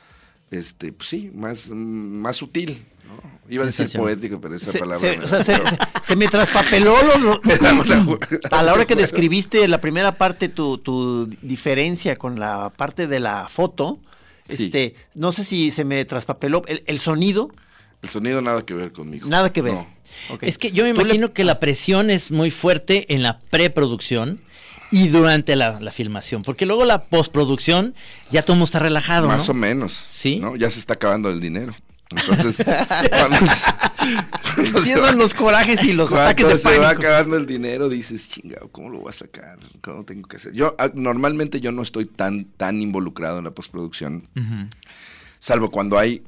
[0.51, 3.23] este, pues sí, más, más sutil, ¿no?
[3.49, 4.99] Iba a decir poético, pero esa Se- palabra.
[4.99, 7.41] se- me- o sea, se- se- se me traspapeló lo-
[8.51, 13.21] a la hora que describiste la primera parte, tu, tu diferencia con la parte de
[13.21, 13.99] la foto,
[14.49, 14.65] Sí.
[14.65, 17.51] este, no sé si se me traspapeló el, el sonido,
[18.03, 19.29] El sonido nada que ver conmigo.
[19.29, 19.75] nada que ver.
[19.75, 19.87] No.
[20.41, 24.41] Es que yo me le- imagino que la presión es muy fuerte en la preproducción
[24.91, 27.95] y durante la, la filmación, porque luego la postproducción
[28.31, 29.53] ya todo el mundo está relajado, Más ¿no?
[29.53, 30.05] o menos.
[30.11, 30.37] Sí.
[30.39, 30.55] ¿no?
[30.57, 31.75] Ya se está acabando el dinero.
[32.17, 32.67] Entonces,
[33.11, 33.37] cuando,
[34.73, 37.03] cuando se los corajes y los ataques de se va pánico.
[37.03, 39.59] acabando el dinero, dices, chingado, ¿cómo lo voy a sacar?
[39.81, 40.53] ¿Cómo tengo que hacer?
[40.53, 44.29] Yo, ah, normalmente yo no estoy tan, tan involucrado en la postproducción,
[45.39, 46.23] salvo cuando hay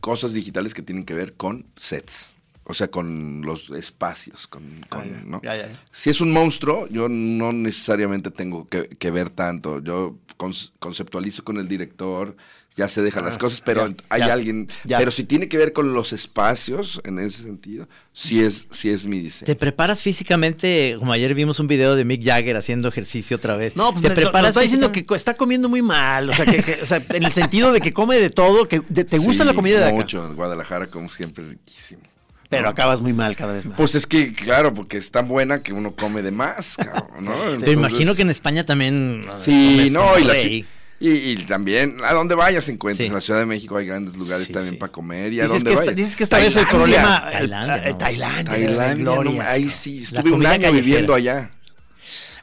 [0.00, 2.34] cosas digitales que tienen que ver con sets.
[2.66, 5.42] O sea, con los espacios, con, con, Ah, ya, ¿no?
[5.42, 5.78] ya, ya, ya.
[5.92, 9.80] Si es un monstruo, yo no necesariamente tengo que, que ver tanto.
[9.82, 10.16] Yo
[10.78, 12.36] conceptualizo con el director,
[12.76, 14.68] ya se dejan las cosas, pero Ah, ya, hay ya, alguien.
[14.84, 14.98] ya.
[14.98, 19.06] Pero si tiene que ver con los espacios, en ese sentido, sí es, sí es
[19.06, 19.46] mi diseño.
[19.46, 20.96] ¿Te preparas físicamente?
[20.98, 23.76] Como ayer vimos un video de Mick Jagger haciendo ejercicio otra vez.
[23.76, 26.62] No, pues ¿Te me- preparas está diciendo que está comiendo muy mal, o sea, que,
[26.62, 29.44] que- o sea, en el sentido de que come de todo, que de- te gusta
[29.44, 32.00] Sí, la comida de acá, Mucho, en Guadalajara, como siempre, riquísimo.
[32.48, 33.76] pero acabas muy mal cada vez más.
[33.76, 37.32] Pues es que, claro, porque es tan buena que uno come de más, cabrón, ¿no?
[37.42, 39.22] Te Entonces- imagino que en España también.
[39.38, 40.34] Sí, comes no, y, la
[41.10, 43.04] y, y también a donde vayas encuentras.
[43.04, 43.08] Sí.
[43.08, 44.78] En la Ciudad de México hay grandes lugares Sí, también sí.
[44.78, 45.96] para comer y a dices, donde que esta, vayas.
[45.96, 46.78] dices que esta vez el Tailandia.
[46.78, 47.30] problema...
[47.30, 47.98] Tailandia, eh, no.
[47.98, 50.70] Tailandia, Tailandia, no, glorias, ahí sí, estuve un año callejera.
[50.72, 51.50] viviendo allá.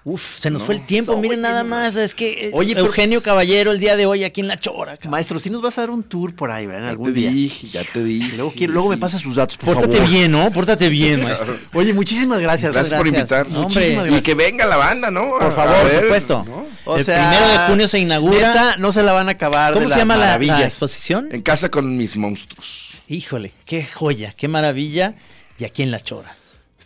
[0.03, 0.65] Uf, se nos No.
[0.65, 1.11] fue el tiempo.
[1.11, 1.95] Oye, Miren nada más.
[1.95, 4.95] Es que eh, Oye, pero- Eugenio Caballero el día de hoy aquí en La Chora.
[4.97, 5.11] cabrón.
[5.11, 6.85] Maestro, si nos vas a dar un tour por ahí, ¿verdad?
[6.85, 7.29] Ya Algún te día.
[7.29, 8.29] dije, ya te dije.
[8.33, 10.09] Y luego, quiero- luego me pasas sus datos, por Pórtate favor.
[10.09, 10.51] bien, ¿no?
[10.51, 11.55] Pórtate bien, maestro.
[11.73, 12.73] Oye, muchísimas gracias.
[12.73, 13.47] Gracias, por invitar.
[13.47, 13.61] No.
[13.63, 14.23] Muchísimas Y gracias.
[14.25, 15.29] que venga la banda, ¿no?
[15.29, 16.43] Por favor, a por ver, supuesto.
[16.47, 16.65] ¿no?
[16.85, 18.47] O el sea, primero de junio se inaugura.
[18.47, 21.29] neta, no se la van a acabar ¿Cómo de se las llama la, la exposición?
[21.31, 22.89] En casa con mis monstruos.
[23.07, 25.13] Híjole, qué joya, qué maravilla.
[25.59, 26.35] Y aquí en La Chora.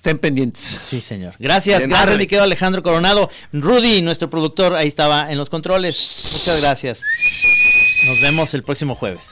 [0.06, 0.80] Estén pendientes.
[0.86, 1.34] Sí, señor.
[1.40, 3.32] Gracias, Bien, gracias, mi querido Alejandro Coronado.
[3.52, 6.30] Rudy, nuestro productor, ahí estaba en los controles.
[6.32, 7.02] Muchas gracias.
[8.06, 9.24] Nos vemos el próximo jueves.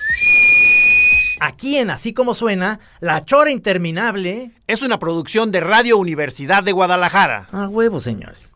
[1.39, 4.49] Aquí en Así Como Suena, La Chora Interminable.
[4.65, 7.49] Es una producción de Radio Universidad de Guadalajara.
[7.51, 8.55] A huevo, señores.